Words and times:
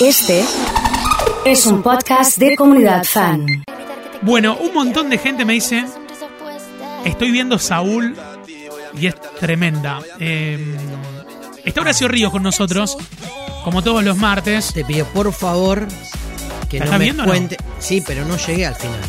Este 0.00 0.44
es 1.44 1.66
un 1.66 1.82
podcast 1.82 2.38
de 2.38 2.56
comunidad 2.56 3.04
fan. 3.04 3.46
Bueno, 4.22 4.56
un 4.56 4.72
montón 4.74 5.10
de 5.10 5.18
gente 5.18 5.44
me 5.44 5.54
dice, 5.54 5.84
estoy 7.04 7.30
viendo 7.30 7.58
Saúl 7.58 8.16
y 8.98 9.06
es 9.06 9.14
tremenda. 9.38 10.00
Eh, 10.18 10.76
está 11.64 11.80
Horacio 11.82 12.08
Ríos 12.08 12.30
con 12.30 12.42
nosotros, 12.42 12.96
como 13.64 13.82
todos 13.82 14.02
los 14.02 14.16
martes. 14.16 14.72
Te 14.72 14.84
pido 14.84 15.06
por 15.06 15.32
favor 15.32 15.86
que 16.68 16.78
¿La 16.78 16.84
no 16.86 16.90
estás 16.92 16.98
me 16.98 17.04
viendo 17.04 17.22
o 17.22 17.26
no? 17.26 17.32
cuente. 17.32 17.56
Sí, 17.78 18.02
pero 18.06 18.24
no 18.24 18.36
llegué 18.36 18.66
al 18.66 18.76
final. 18.76 19.00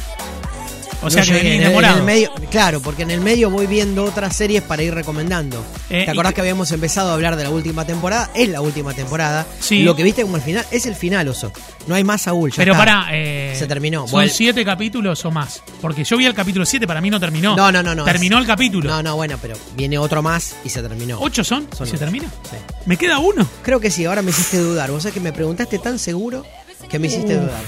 O 1.04 1.10
sea 1.10 1.24
que 1.24 1.32
venís 1.32 1.42
En 1.46 1.48
el- 1.48 1.54
en 1.56 1.62
enamorado. 1.64 1.98
el 1.98 2.04
medio, 2.04 2.32
claro, 2.50 2.80
porque 2.82 3.04
en 3.04 3.12
el 3.12 3.22
medio 3.22 3.50
voy 3.50 3.66
viendo 3.68 4.04
otras 4.04 4.36
series 4.36 4.62
para 4.62 4.84
ir 4.84 4.94
recomendando. 4.94 5.64
Eh, 5.90 6.06
¿Te 6.06 6.12
acordás 6.12 6.34
que- 6.34 6.42
habíamos 6.42 6.72
empezado 6.72 7.10
a 7.10 7.14
hablar 7.14 7.36
de 7.36 7.44
la 7.44 7.50
última 7.50 7.86
temporada? 7.86 8.30
Es 8.34 8.50
la 8.50 8.62
última 8.62 8.94
temporada. 8.94 9.46
Sí. 9.60 9.84
Lo 9.84 9.96
que 9.96 10.04
viste 10.04 10.22
como 10.22 10.36
el 10.38 10.42
final 10.42 10.66
es 10.72 10.86
el 10.86 10.96
final, 10.96 11.28
oso. 11.28 11.52
No 11.88 11.96
hay 11.96 12.04
más 12.04 12.22
Saúl. 12.22 12.52
ya 12.52 12.58
Pero 12.58 12.74
está. 12.74 12.86
para, 12.86 13.08
eh, 13.12 13.56
Se 13.58 13.68
terminó. 13.68 14.02
¿Son 14.02 14.12
Bueno. 14.12 14.32
siete 14.34 14.64
capítulos 14.64 15.24
o 15.26 15.32
más? 15.32 15.62
Porque 15.82 16.04
yo 16.04 16.18
vi 16.18 16.26
el 16.26 16.34
capítulo 16.34 16.66
7, 16.66 16.86
para 16.88 17.02
mí 17.02 17.10
no 17.10 17.20
terminó. 17.20 17.56
No, 17.56 17.72
no, 17.72 17.82
no, 17.84 17.94
no, 17.96 18.06
Terminó 18.06 18.38
es- 18.38 18.42
el 18.42 18.48
capítulo. 18.48 18.90
No, 18.90 19.02
no, 19.04 19.16
bueno, 19.16 19.38
pero 19.42 19.56
viene 19.76 19.98
otro 19.98 20.22
más 20.22 20.56
y 20.64 20.70
se 20.70 20.82
terminó. 20.82 21.20
¿Ocho 21.20 21.44
son? 21.44 21.68
Son 21.76 21.88
¿Y 21.88 21.90
se 21.90 21.96
ocho. 21.96 22.00
termina? 22.06 22.28
Sí. 22.50 22.58
¿Me 22.86 22.98
queda 22.98 23.18
uno? 23.20 23.48
Creo 23.64 23.80
que 23.80 23.90
sí, 23.92 24.06
ahora 24.06 24.22
me 24.22 24.30
hiciste 24.32 24.58
dudar. 24.58 24.92
Vos 24.92 25.04
sabés 25.04 25.14
que 25.16 25.20
me 25.20 25.34
preguntaste 25.34 25.80
tan 25.80 25.98
seguro 26.00 26.46
que 26.90 27.00
me 27.00 27.08
hiciste 27.08 27.36
dudar. 27.36 27.62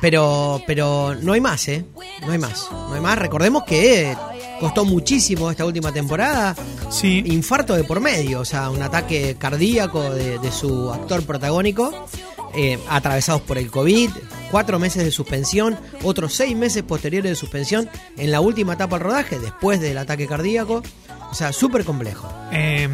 Pero, 0.00 0.60
pero 0.66 1.14
no 1.14 1.32
hay 1.32 1.40
más, 1.40 1.68
¿eh? 1.68 1.84
No 2.24 2.32
hay 2.32 2.38
más. 2.38 2.68
No 2.70 2.94
hay 2.94 3.00
más. 3.00 3.18
Recordemos 3.18 3.64
que 3.64 4.16
costó 4.60 4.84
muchísimo 4.84 5.50
esta 5.50 5.64
última 5.64 5.92
temporada. 5.92 6.54
Sí. 6.90 7.22
Infarto 7.26 7.74
de 7.74 7.84
por 7.84 8.00
medio, 8.00 8.40
o 8.40 8.44
sea, 8.44 8.70
un 8.70 8.82
ataque 8.82 9.36
cardíaco 9.38 10.02
de, 10.10 10.38
de 10.38 10.52
su 10.52 10.92
actor 10.92 11.22
protagónico, 11.24 12.06
eh, 12.54 12.78
atravesados 12.88 13.42
por 13.42 13.58
el 13.58 13.70
COVID, 13.70 14.10
cuatro 14.50 14.78
meses 14.78 15.04
de 15.04 15.10
suspensión, 15.10 15.78
otros 16.02 16.34
seis 16.34 16.56
meses 16.56 16.82
posteriores 16.82 17.30
de 17.30 17.36
suspensión 17.36 17.88
en 18.16 18.30
la 18.30 18.40
última 18.40 18.74
etapa 18.74 18.96
del 18.96 19.06
rodaje, 19.06 19.38
después 19.38 19.80
del 19.80 19.98
ataque 19.98 20.26
cardíaco. 20.26 20.82
O 21.30 21.34
sea, 21.34 21.52
súper 21.52 21.84
complejo. 21.84 22.32
Eh, 22.52 22.88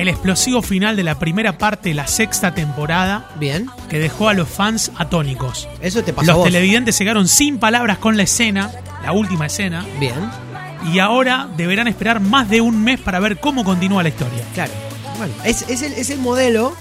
el 0.00 0.08
explosivo 0.08 0.62
final 0.62 0.96
de 0.96 1.02
la 1.04 1.18
primera 1.18 1.58
parte 1.58 1.88
de 1.90 1.94
la 1.94 2.06
sexta 2.06 2.54
temporada 2.54 3.28
Bien, 3.38 3.66
que 3.88 3.98
dejó 3.98 4.28
a 4.28 4.34
los 4.34 4.48
fans 4.48 4.92
atónicos. 4.96 5.68
eso 5.80 6.02
te 6.02 6.12
pasó 6.12 6.30
a 6.30 6.34
Los 6.34 6.36
vos. 6.38 6.44
televidentes 6.46 6.96
se 6.96 7.04
quedaron 7.04 7.26
sin 7.28 7.58
palabras 7.58 7.98
con 7.98 8.16
la 8.16 8.22
escena, 8.22 8.70
la 9.02 9.12
última 9.12 9.46
escena, 9.46 9.84
Bien, 9.98 10.14
y 10.92 11.00
ahora 11.00 11.48
deberán 11.56 11.88
esperar 11.88 12.20
más 12.20 12.48
de 12.48 12.60
un 12.60 12.82
mes 12.82 13.00
para 13.00 13.18
ver 13.18 13.38
cómo 13.40 13.64
continúa 13.64 14.02
la 14.02 14.08
historia. 14.10 14.42
claro. 14.54 14.72
Bueno, 15.18 15.34
es, 15.44 15.62
es 15.68 15.82
el, 15.82 15.92
es 15.94 16.10
el 16.10 16.18
modelo 16.20 16.76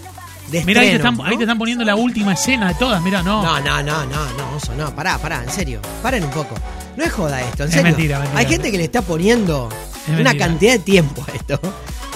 de 0.51 0.63
Mirá, 0.63 0.81
ahí 0.81 0.89
te, 0.89 0.93
estreno, 0.97 1.09
están, 1.09 1.17
¿no? 1.17 1.25
ahí 1.31 1.37
te 1.37 1.43
están 1.43 1.57
poniendo 1.57 1.83
la 1.83 1.95
última 1.95 2.33
escena 2.33 2.67
de 2.67 2.75
todas, 2.75 3.01
mirá, 3.01 3.23
no. 3.23 3.41
No, 3.41 3.59
no, 3.61 3.81
no, 3.81 4.05
no, 4.05 4.25
no, 4.37 4.55
Oso, 4.55 4.75
no, 4.75 4.93
pará, 4.95 5.17
pará, 5.17 5.43
en 5.43 5.49
serio. 5.49 5.81
Paren 6.03 6.23
un 6.23 6.29
poco. 6.29 6.53
No 6.95 7.03
es 7.03 7.11
joda 7.11 7.41
esto, 7.41 7.63
en 7.63 7.69
Es 7.69 7.73
serio. 7.75 7.89
mentira, 7.91 8.19
mentira. 8.19 8.39
Hay 8.39 8.45
gente 8.45 8.71
que 8.71 8.77
le 8.77 8.83
está 8.83 9.01
poniendo 9.01 9.69
Es 10.07 10.19
una 10.19 10.35
cantidad 10.37 10.73
de 10.73 10.79
tiempo 10.79 11.25
a 11.27 11.31
esto. 11.35 11.59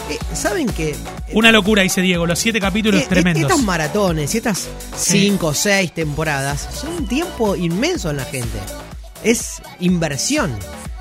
Eh, 0.10 0.18
¿Saben 0.34 0.68
que 0.68 0.96
Una 1.34 1.52
locura, 1.52 1.84
dice 1.84 2.02
Diego, 2.02 2.26
los 2.26 2.40
siete 2.40 2.60
capítulos 2.60 3.02
eh, 3.02 3.06
tremendos. 3.08 3.44
estas 3.52 3.64
maratones 3.64 4.34
y 4.34 4.38
estas 4.38 4.68
cinco 4.98 5.48
o 5.48 5.54
seis 5.54 5.94
temporadas 5.94 6.68
son 6.74 6.94
un 6.94 7.08
tiempo 7.08 7.56
inmenso 7.56 8.10
en 8.10 8.18
la 8.18 8.26
gente? 8.26 8.58
Es 9.24 9.62
inversión. 9.80 10.54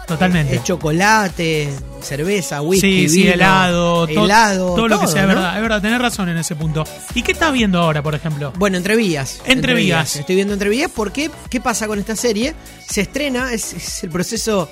Totalmente. 0.07 0.57
Es 0.57 0.65
chocolate, 0.65 1.69
cerveza, 2.03 2.61
whisky, 2.63 3.03
sí, 3.03 3.09
sí, 3.09 3.23
vino, 3.23 3.33
helado, 3.35 4.07
to- 4.09 4.25
helado, 4.25 4.75
todo, 4.75 4.89
lo 4.89 4.99
que 5.01 5.07
sea, 5.07 5.23
es 5.23 5.29
verdad, 5.29 5.55
es 5.55 5.63
verdad, 5.63 5.81
tenés 5.83 6.01
razón 6.01 6.29
en 6.29 6.37
ese 6.37 6.57
punto. 6.57 6.85
¿Y 7.15 7.23
qué 7.23 7.31
estás 7.31 7.53
viendo 7.53 7.79
ahora, 7.81 8.03
por 8.03 8.17
ejemplo? 8.17 8.53
Bueno, 8.57 8.77
entrevías. 8.77 9.41
Entrevías. 9.45 10.17
Estoy 10.17 10.35
viendo 10.35 10.53
entrevías 10.55 10.91
porque, 10.93 11.31
¿qué 11.49 11.61
pasa 11.61 11.87
con 11.87 12.01
esta 12.01 12.17
serie? 12.17 12.55
Se 12.89 13.03
estrena, 13.03 13.53
es, 13.53 13.73
es 13.73 14.03
el 14.03 14.11
proceso 14.11 14.69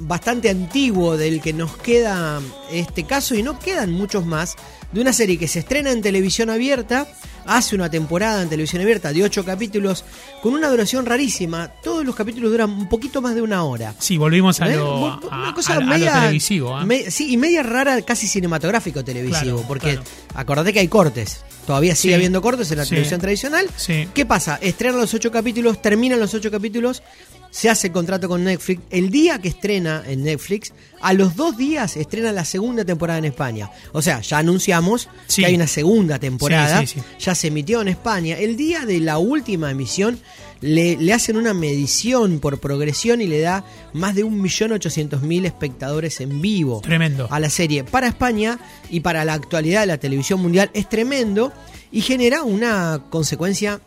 bastante 0.00 0.48
antiguo 0.50 1.16
del 1.16 1.40
que 1.40 1.52
nos 1.52 1.76
queda 1.76 2.40
este 2.70 3.04
caso 3.04 3.34
y 3.34 3.42
no 3.42 3.58
quedan 3.58 3.92
muchos 3.92 4.24
más, 4.26 4.56
de 4.92 5.00
una 5.00 5.12
serie 5.12 5.38
que 5.38 5.48
se 5.48 5.58
estrena 5.58 5.90
en 5.92 6.00
televisión 6.00 6.48
abierta, 6.48 7.06
hace 7.44 7.74
una 7.74 7.90
temporada 7.90 8.42
en 8.42 8.48
televisión 8.48 8.82
abierta 8.82 9.12
de 9.12 9.22
ocho 9.24 9.44
capítulos, 9.44 10.04
con 10.42 10.54
una 10.54 10.68
duración 10.68 11.04
rarísima. 11.06 11.68
Todos 11.82 12.04
los 12.04 12.14
capítulos 12.14 12.50
duran 12.50 12.70
un 12.70 12.88
poquito 12.88 13.20
más 13.20 13.34
de 13.34 13.42
una 13.42 13.62
hora. 13.64 13.94
Sí, 13.98 14.16
volvimos 14.16 14.60
a 14.60 14.70
¿Eh? 14.72 14.76
lo, 14.76 15.18
Una 15.28 15.52
cosa 15.54 15.74
a- 15.74 15.76
a 15.76 15.80
lo 15.80 15.86
media- 15.86 16.14
televisivo. 16.20 16.80
¿eh? 16.80 16.84
me- 16.86 17.10
sí, 17.10 17.32
y 17.32 17.36
media 17.36 17.62
rara, 17.62 18.00
casi 18.02 18.26
cinematográfico 18.26 19.04
televisivo, 19.04 19.56
Claro, 19.58 19.68
porque 19.68 19.92
claro. 19.94 20.04
acordate 20.34 20.72
que 20.72 20.80
hay 20.80 20.88
cortes. 20.88 21.40
Todavía 21.66 21.96
sigue 21.96 22.12
Sí. 22.12 22.14
habiendo 22.14 22.40
cortes 22.40 22.70
en 22.70 22.78
la 22.78 22.84
Sí. 22.84 22.90
televisión 22.90 23.20
tradicional. 23.20 23.66
Sí. 23.76 24.08
¿Qué 24.14 24.24
pasa? 24.24 24.56
Estrenan 24.62 25.00
los 25.00 25.12
ocho 25.14 25.32
capítulos, 25.32 25.82
terminan 25.82 26.20
los 26.20 26.32
ocho 26.32 26.48
capítulos, 26.50 27.02
se 27.50 27.70
hace 27.70 27.86
el 27.88 27.92
contrato 27.92 28.28
con 28.28 28.44
Netflix. 28.44 28.82
El 28.90 29.10
día 29.10 29.38
que 29.40 29.48
estrena 29.48 30.02
en 30.06 30.24
Netflix, 30.24 30.72
a 31.00 31.12
los 31.12 31.36
dos 31.36 31.56
días 31.56 31.96
estrena 31.96 32.32
la 32.32 32.44
segunda 32.44 32.84
temporada 32.84 33.18
en 33.18 33.24
España. 33.26 33.70
O 33.92 34.02
sea, 34.02 34.20
ya 34.20 34.38
anunciamos 34.38 35.08
Sí. 35.26 35.42
que 35.42 35.46
hay 35.46 35.54
una 35.54 35.66
segunda 35.66 36.18
temporada. 36.18 36.80
Sí, 36.80 36.86
sí, 36.86 37.00
sí. 37.00 37.06
Ya 37.24 37.34
se 37.34 37.48
emitió 37.48 37.80
en 37.80 37.88
España. 37.88 38.36
El 38.38 38.56
día 38.56 38.84
de 38.84 39.00
la 39.00 39.18
última 39.18 39.70
emisión 39.70 40.18
le, 40.60 40.96
le 40.96 41.12
hacen 41.12 41.36
una 41.36 41.52
medición 41.54 42.40
por 42.40 42.58
progresión 42.60 43.20
y 43.20 43.26
le 43.26 43.40
da 43.40 43.64
más 43.92 44.14
de 44.14 44.24
1.800.000 44.24 45.44
espectadores 45.46 46.20
en 46.20 46.40
vivo 46.40 46.80
Tremendo. 46.80 47.28
a 47.30 47.40
la 47.40 47.50
serie 47.50 47.84
para 47.84 48.08
España 48.08 48.58
y 48.90 49.00
para 49.00 49.24
la 49.24 49.34
actualidad 49.34 49.80
de 49.80 49.86
la 49.86 49.98
televisión 49.98 50.40
mundial 50.40 50.70
es 50.74 50.88
tremendo 50.88 51.52
y 51.92 52.00
genera 52.00 52.42
una 52.42 53.02
consecuencia 53.10 53.80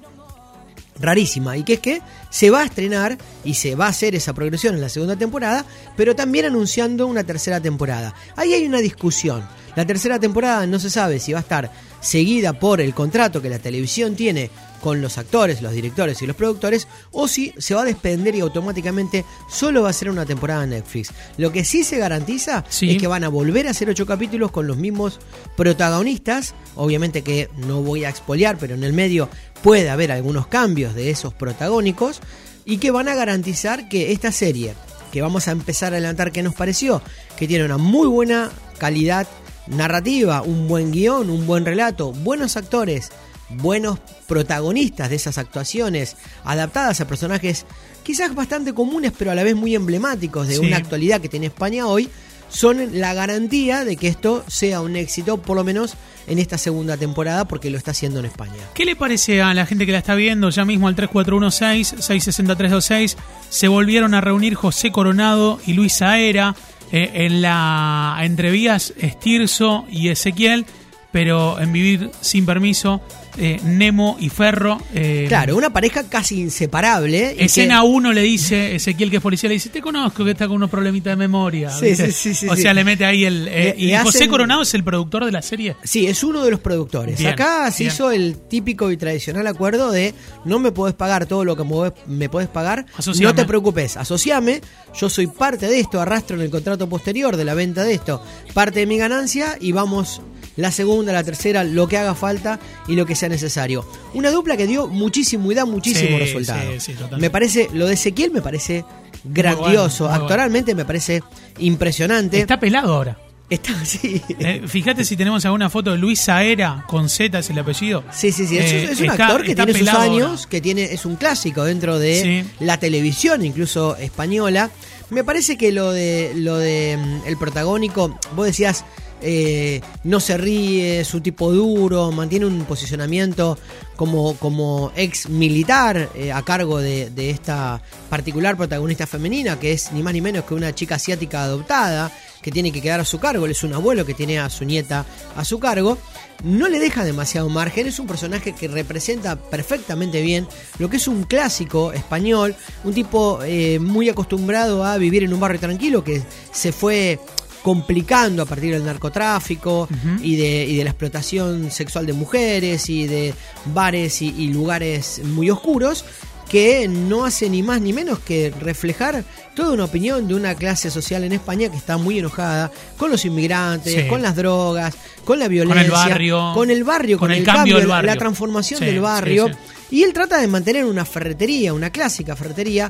rarísima 1.00 1.58
y 1.58 1.64
que 1.64 1.74
es 1.74 1.80
que 1.80 2.02
se 2.30 2.50
va 2.50 2.62
a 2.62 2.66
estrenar 2.66 3.18
y 3.44 3.56
se 3.56 3.76
va 3.76 3.88
a 3.88 3.90
hacer 3.90 4.16
esa 4.16 4.34
progresión 4.34 4.76
en 4.76 4.82
la 4.82 4.90
segunda 4.90 5.16
temporada, 5.16 5.66
pero 5.96 6.16
también 6.16 6.46
anunciando 6.46 7.08
una 7.08 7.24
tercera 7.24 7.60
temporada. 7.60 8.14
Ahí 8.36 8.54
hay 8.54 8.66
una 8.66 8.80
discusión. 8.80 9.48
La 9.76 9.86
tercera 9.86 10.20
temporada 10.20 10.66
no 10.68 10.80
se 10.80 10.90
sabe 10.90 11.20
si 11.20 11.32
va 11.32 11.40
a 11.40 11.42
estar 11.42 11.72
seguida 12.02 12.54
por 12.60 12.82
el 12.82 12.94
contrato 12.94 13.42
que 13.42 13.50
la 13.50 13.60
televisión 13.60 14.16
tiene 14.16 14.50
con 14.82 15.02
los 15.02 15.18
actores, 15.18 15.62
los 15.62 15.74
directores 15.74 16.22
y 16.22 16.26
los 16.28 16.38
productores, 16.38 16.88
o 17.12 17.28
si 17.28 17.54
se 17.58 17.76
va 17.76 17.82
a 17.82 17.86
desprender 17.86 18.34
y 18.36 18.40
automáticamente 18.40 19.26
solo 19.50 19.84
va 19.84 19.90
a 19.90 19.94
ser 19.94 20.10
una 20.10 20.26
temporada 20.26 20.64
en 20.64 20.70
Netflix. 20.70 21.12
Lo 21.38 21.52
que 21.52 21.66
sí 21.66 21.84
se 21.84 21.98
garantiza 21.98 22.64
Sí. 22.70 22.92
es 22.92 22.98
que 22.98 23.08
van 23.08 23.26
a 23.26 23.30
volver 23.30 23.68
a 23.68 23.72
hacer 23.72 23.90
ocho 23.90 24.06
capítulos 24.06 24.52
con 24.52 24.68
los 24.68 24.78
mismos 24.78 25.20
protagonistas. 25.58 26.56
Obviamente 26.76 27.22
que 27.22 27.50
no 27.58 27.82
voy 27.82 28.06
a 28.06 28.10
expoliar, 28.10 28.58
pero 28.58 28.74
en 28.76 28.84
el 28.84 28.94
medio 28.94 29.30
puede 29.62 29.90
haber 29.90 30.12
algunos 30.14 30.48
cambios 30.48 30.96
de 30.96 31.10
esos 31.10 31.34
protagónicos 31.34 32.22
y 32.66 32.78
que 32.78 32.92
van 32.92 33.10
a 33.10 33.16
garantizar 33.16 33.90
que 33.90 34.14
esta 34.14 34.32
serie, 34.32 34.74
que 35.12 35.22
vamos 35.22 35.48
a 35.48 35.52
empezar 35.52 35.92
a 35.94 35.98
adelantar 35.98 36.32
qué 36.32 36.42
nos 36.42 36.56
pareció, 36.56 37.02
que 37.38 37.48
tiene 37.48 37.66
una 37.66 37.78
muy 37.78 38.08
buena 38.08 38.50
calidad 38.78 39.28
narrativa, 39.70 40.42
un 40.42 40.68
buen 40.68 40.92
guion, 40.92 41.30
un 41.30 41.48
buen 41.48 41.64
relato, 41.66 42.12
buenos 42.12 42.58
actores, 42.58 43.12
buenos 43.50 44.00
protagonistas 44.28 45.10
de 45.10 45.16
esas 45.16 45.38
actuaciones 45.38 46.18
adaptadas 46.44 47.00
a 47.02 47.08
personajes 47.08 47.66
quizás 48.04 48.36
bastante 48.36 48.74
comunes 48.74 49.12
pero 49.18 49.32
a 49.32 49.36
la 49.36 49.44
vez 49.44 49.56
muy 49.56 49.76
emblemáticos 49.76 50.48
de 50.48 50.56
Sí. 50.56 50.62
una 50.66 50.78
actualidad 50.78 51.22
que 51.22 51.30
tiene 51.30 51.48
España 51.48 51.88
hoy, 51.88 52.10
son 52.52 53.00
la 53.00 53.14
garantía 53.14 53.86
de 53.86 53.96
que 53.96 54.08
esto 54.08 54.44
sea 54.48 54.82
un 54.82 54.96
éxito, 54.96 55.38
por 55.40 55.56
lo 55.56 55.64
menos 55.64 55.94
en 56.26 56.40
esta 56.40 56.58
segunda 56.58 56.98
temporada, 56.98 57.48
porque 57.48 57.70
lo 57.70 57.78
está 57.78 57.92
haciendo 57.92 58.18
en 58.20 58.26
España. 58.26 58.56
¿Qué 58.74 58.86
le 58.86 58.96
parece 58.96 59.44
a 59.44 59.54
la 59.54 59.68
gente 59.68 59.86
que 59.86 59.92
la 59.92 60.00
está 60.00 60.16
viendo 60.16 60.50
ya 60.50 60.66
mismo 60.66 60.88
al 60.88 60.96
3416-660-326? 60.96 63.16
Se 63.50 63.68
volvieron 63.68 64.14
a 64.14 64.22
reunir 64.22 64.56
José 64.56 64.92
Coronado 64.92 65.60
y 65.66 65.74
Luis 65.74 66.02
Aera 66.02 66.56
eh, 66.92 67.12
en 67.14 67.42
la 67.42 68.18
entrevías 68.22 68.94
Estirso 68.98 69.86
y 69.90 70.10
Ezequiel, 70.10 70.66
pero 71.12 71.60
en 71.60 71.72
Vivir 71.72 72.12
sin 72.22 72.46
Permiso, 72.46 73.02
eh, 73.40 73.60
Nemo 73.64 74.18
y 74.20 74.30
Ferro. 74.30 74.78
eh, 74.94 75.26
Claro, 75.28 75.56
una 75.58 75.72
pareja 75.72 76.04
casi 76.10 76.40
inseparable. 76.42 77.36
Escena 77.44 77.82
que- 77.82 77.88
1 77.88 78.14
le 78.14 78.22
dice, 78.22 78.76
Ezequiel 78.76 79.10
que 79.10 79.18
es 79.18 79.22
policía, 79.22 79.48
le 79.50 79.56
dice, 79.56 79.70
te 79.70 79.82
conozco 79.82 80.24
que 80.26 80.32
está 80.32 80.48
con 80.48 80.58
unos 80.58 80.70
problemitas 80.70 81.12
de 81.14 81.16
memoria. 81.18 81.70
Sí, 81.72 81.96
sí, 81.96 82.12
sí, 82.12 82.34
sí, 82.34 82.48
o 82.48 82.56
sí. 82.56 82.62
sea, 82.62 82.74
le 82.74 82.84
mete 82.84 83.06
ahí 83.06 83.26
el... 83.26 83.48
eh, 83.48 83.74
Le- 83.78 83.84
y 83.84 83.88
le 83.88 84.00
José 84.00 84.20
hacen- 84.20 84.30
Coronado 84.30 84.62
es 84.62 84.74
el 84.74 84.84
productor 84.84 85.26
de 85.26 85.32
la 85.32 85.42
serie. 85.42 85.76
Sí, 85.84 86.06
es 86.08 86.24
uno 86.24 86.44
de 86.44 86.52
los 86.52 86.60
productores. 86.60 87.18
Bien, 87.18 87.32
Acá 87.34 87.72
se 87.72 87.84
bien. 87.84 87.94
hizo 87.94 88.12
el 88.12 88.38
típico 88.50 88.92
y 88.92 88.98
tradicional 88.98 89.48
acuerdo 89.48 89.92
de 89.92 90.14
no 90.46 90.60
me 90.60 90.72
podés 90.72 90.96
pagar 90.96 91.26
todo 91.26 91.46
lo 91.46 91.56
que 91.56 91.64
me- 91.64 91.94
me 92.08 92.30
podés 92.30 92.50
pagar, 92.50 92.86
Asociame. 92.98 93.30
no 93.32 93.36
te 93.36 93.46
preocupes, 93.46 93.98
asociame, 93.98 94.62
yo 95.00 95.10
soy 95.10 95.28
parte 95.28 95.68
de 95.68 95.80
esto, 95.80 96.00
arrastro 96.02 96.36
en 96.36 96.42
el 96.44 96.50
contrato 96.50 96.88
posterior 96.90 97.38
de 97.38 97.46
la 97.46 97.54
venta 97.54 97.84
de 97.84 97.94
esto, 97.94 98.22
parte 98.54 98.80
de 98.82 98.86
mi 98.86 98.98
ganancia 98.98 99.58
y 99.60 99.72
vamos 99.72 100.22
la 100.60 100.72
segunda, 100.72 101.12
la 101.14 101.24
tercera, 101.24 101.64
lo 101.64 101.88
que 101.88 101.98
haga 101.98 102.16
falta 102.16 102.60
y 102.88 102.96
lo 102.96 103.06
que 103.06 103.16
sea 103.16 103.30
necesario. 103.30 103.86
Una 104.14 104.30
dupla 104.32 104.58
que 104.58 104.68
dio 104.68 104.88
muchísimo 104.88 105.52
y 105.52 105.56
da 105.56 105.66
muchísimo 105.66 106.18
Sí, 106.18 106.20
resultado. 106.20 106.72
sí, 106.74 106.80
sí, 106.80 106.94
totalmente. 106.94 107.22
me 107.22 107.30
parece, 107.30 107.70
lo 107.74 107.88
de 107.88 107.94
Ezequiel 107.94 108.32
me 108.32 108.42
parece 108.42 108.86
grandioso, 109.24 110.06
bueno, 110.06 110.20
muy 110.20 110.24
actualmente 110.32 110.76
me 110.76 110.86
parece 110.86 111.22
impresionante. 111.60 112.40
Está 112.40 112.60
pelado 112.60 112.94
ahora. 112.96 113.18
Está 113.50 113.72
así. 113.82 114.22
Eh, 114.40 114.62
fíjate 114.68 115.04
si 115.04 115.18
tenemos 115.18 115.44
alguna 115.46 115.70
foto 115.72 115.92
de 115.92 115.98
Luis 115.98 116.20
Saera 116.20 116.84
con 116.88 117.10
Z 117.10 117.40
es 117.40 117.50
el 117.50 117.58
apellido. 117.58 118.04
Sí, 118.12 118.32
sí, 118.32 118.46
sí. 118.46 118.58
Es, 118.60 118.72
Eh, 118.72 118.84
es 118.92 119.00
un 119.00 119.10
está- 119.10 119.26
actor 119.26 119.44
que 119.44 119.56
tiene 119.56 119.74
sus 119.74 119.88
años, 119.88 120.30
ahora. 120.42 120.50
que 120.50 120.62
tiene 120.62 120.84
es 120.94 121.06
un 121.06 121.16
clásico 121.16 121.64
dentro 121.64 121.98
de 121.98 122.22
Sí. 122.46 122.50
la 122.64 122.78
televisión, 122.78 123.44
incluso 123.44 123.96
española. 123.98 124.70
Me 125.10 125.24
parece 125.24 125.58
que 125.58 125.72
lo 125.72 125.92
de 125.92 126.34
lo 126.36 126.58
de 126.58 126.98
mm, 126.98 127.28
el 127.28 127.38
protagónico, 127.38 128.20
vos 128.36 128.46
decías, 128.46 128.86
eh, 129.22 129.82
no 130.04 130.20
se 130.20 130.38
ríe, 130.38 131.02
es 131.02 131.14
un 131.14 131.22
tipo 131.22 131.52
duro, 131.52 132.12
mantiene 132.12 132.46
un 132.46 132.66
posicionamiento 132.66 133.58
como, 133.96 134.36
como 134.36 134.92
ex 134.96 135.30
militar 135.30 136.10
eh, 136.16 136.32
a 136.32 136.42
cargo 136.44 136.80
de, 136.80 137.10
de 137.10 137.30
esta 137.30 137.82
particular 138.10 138.56
protagonista 138.56 139.06
femenina, 139.08 139.60
que 139.60 139.74
es 139.74 139.92
ni 139.92 140.02
más 140.04 140.14
ni 140.14 140.22
menos 140.22 140.46
que 140.46 140.54
una 140.54 140.74
chica 140.74 140.96
asiática 140.96 141.44
adoptada, 141.44 142.12
que 142.42 142.52
tiene 142.52 142.72
que 142.72 142.82
quedar 142.82 143.00
a 143.00 143.06
su 143.06 143.20
cargo, 143.20 143.46
él 143.46 143.52
es 143.52 143.64
un 143.64 143.74
abuelo 143.74 144.06
que 144.06 144.14
tiene 144.14 144.40
a 144.40 144.50
su 144.50 144.66
nieta 144.66 145.06
a 145.36 145.44
su 145.46 145.60
cargo. 145.60 145.98
No 146.44 146.70
le 146.70 146.80
deja 146.80 147.04
demasiado 147.04 147.50
margen, 147.50 147.88
es 147.88 148.00
un 148.00 148.08
personaje 148.08 148.54
que 148.54 148.70
representa 148.70 149.36
perfectamente 149.36 150.22
bien 150.22 150.48
lo 150.78 150.90
que 150.90 150.96
es 150.96 151.08
un 151.10 151.24
clásico 151.24 151.92
español, 151.92 152.56
un 152.86 152.94
tipo 152.94 153.40
eh, 153.44 153.78
muy 153.80 154.08
acostumbrado 154.08 154.86
a 154.86 154.98
vivir 154.98 155.24
en 155.24 155.34
un 155.34 155.40
barrio 155.42 155.60
tranquilo 155.60 156.02
que 156.02 156.24
se 156.54 156.72
fue 156.72 157.20
complicando 157.64 158.44
a 158.44 158.46
partir 158.46 158.74
del 158.74 158.86
narcotráfico 158.86 159.88
y, 160.22 160.36
de, 160.38 160.66
y 160.66 160.78
de 160.78 160.84
la 160.84 160.92
explotación 160.92 161.72
sexual 161.72 162.06
de 162.06 162.14
mujeres 162.14 162.90
y 162.90 163.06
de 163.08 163.34
bares 163.74 164.22
y, 164.22 164.28
y 164.38 164.48
lugares 164.54 165.22
muy 165.24 165.50
oscuros 165.50 166.06
que 166.50 166.88
no 166.88 167.26
hace 167.26 167.48
ni 167.48 167.62
más 167.62 167.80
ni 167.80 167.94
menos 167.94 168.18
que 168.20 168.52
reflejar 168.60 169.24
toda 169.56 169.72
una 169.72 169.84
opinión 169.86 170.28
de 170.28 170.34
una 170.34 170.56
clase 170.56 170.90
social 170.90 171.24
en 171.24 171.34
España 171.34 171.70
que 171.70 171.78
está 171.78 171.98
muy 171.98 172.18
enojada 172.18 172.72
con 172.98 173.12
los 173.12 173.24
inmigrantes, 173.26 173.94
Sí. 173.94 174.08
con 174.08 174.24
las 174.24 174.36
drogas, 174.36 174.96
con 175.26 175.38
la 175.38 175.48
violencia, 175.48 175.92
barrio, 175.92 176.52
con 176.56 176.72
el 176.72 176.84
barrio, 176.84 177.20
con 177.20 177.28
con, 177.28 177.32
el 177.34 177.40
el, 177.40 177.46
cambio 177.46 177.78
del 177.78 177.88
la- 177.88 177.96
barrio. 177.96 178.12
la 178.14 178.18
transformación 178.18 178.80
Sí, 178.80 178.86
del 178.88 179.00
barrio. 179.00 179.48
sí. 179.50 179.54
Y 179.92 180.04
él 180.04 180.14
trata 180.14 180.40
de 180.40 180.48
mantener 180.48 180.86
una 180.86 181.04
ferretería, 181.06 181.74
una 181.74 181.92
clásica 181.92 182.36
ferretería, 182.36 182.90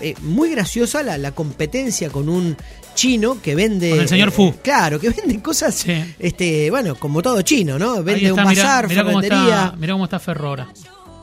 eh, 0.00 0.14
muy 0.22 0.50
graciosa 0.50 1.02
la, 1.02 1.16
la 1.18 1.32
competencia 1.32 2.08
con 2.10 2.28
un 2.28 2.56
chino 2.94 3.40
que 3.42 3.54
vende. 3.54 3.90
Con 3.90 4.00
el 4.00 4.08
señor 4.08 4.30
Fu. 4.32 4.48
eh, 4.48 4.54
claro, 4.62 4.98
que 5.00 5.10
vende 5.10 5.40
cosas, 5.40 5.74
Sí. 5.74 5.92
este, 6.18 6.70
bueno, 6.70 6.94
como 6.96 7.22
todo 7.22 7.42
chino, 7.42 7.78
¿no? 7.78 8.02
Vende 8.02 8.28
está, 8.28 8.42
un 8.42 8.48
mirá- 8.50 8.62
bazar, 8.62 8.88
mirá 8.88 9.04
cómo 9.04 9.20
ferretería. 9.20 9.64
está, 9.64 9.76
mirá 9.76 9.92
cómo 9.94 10.04
está 10.04 10.18
Ferrora. 10.18 10.68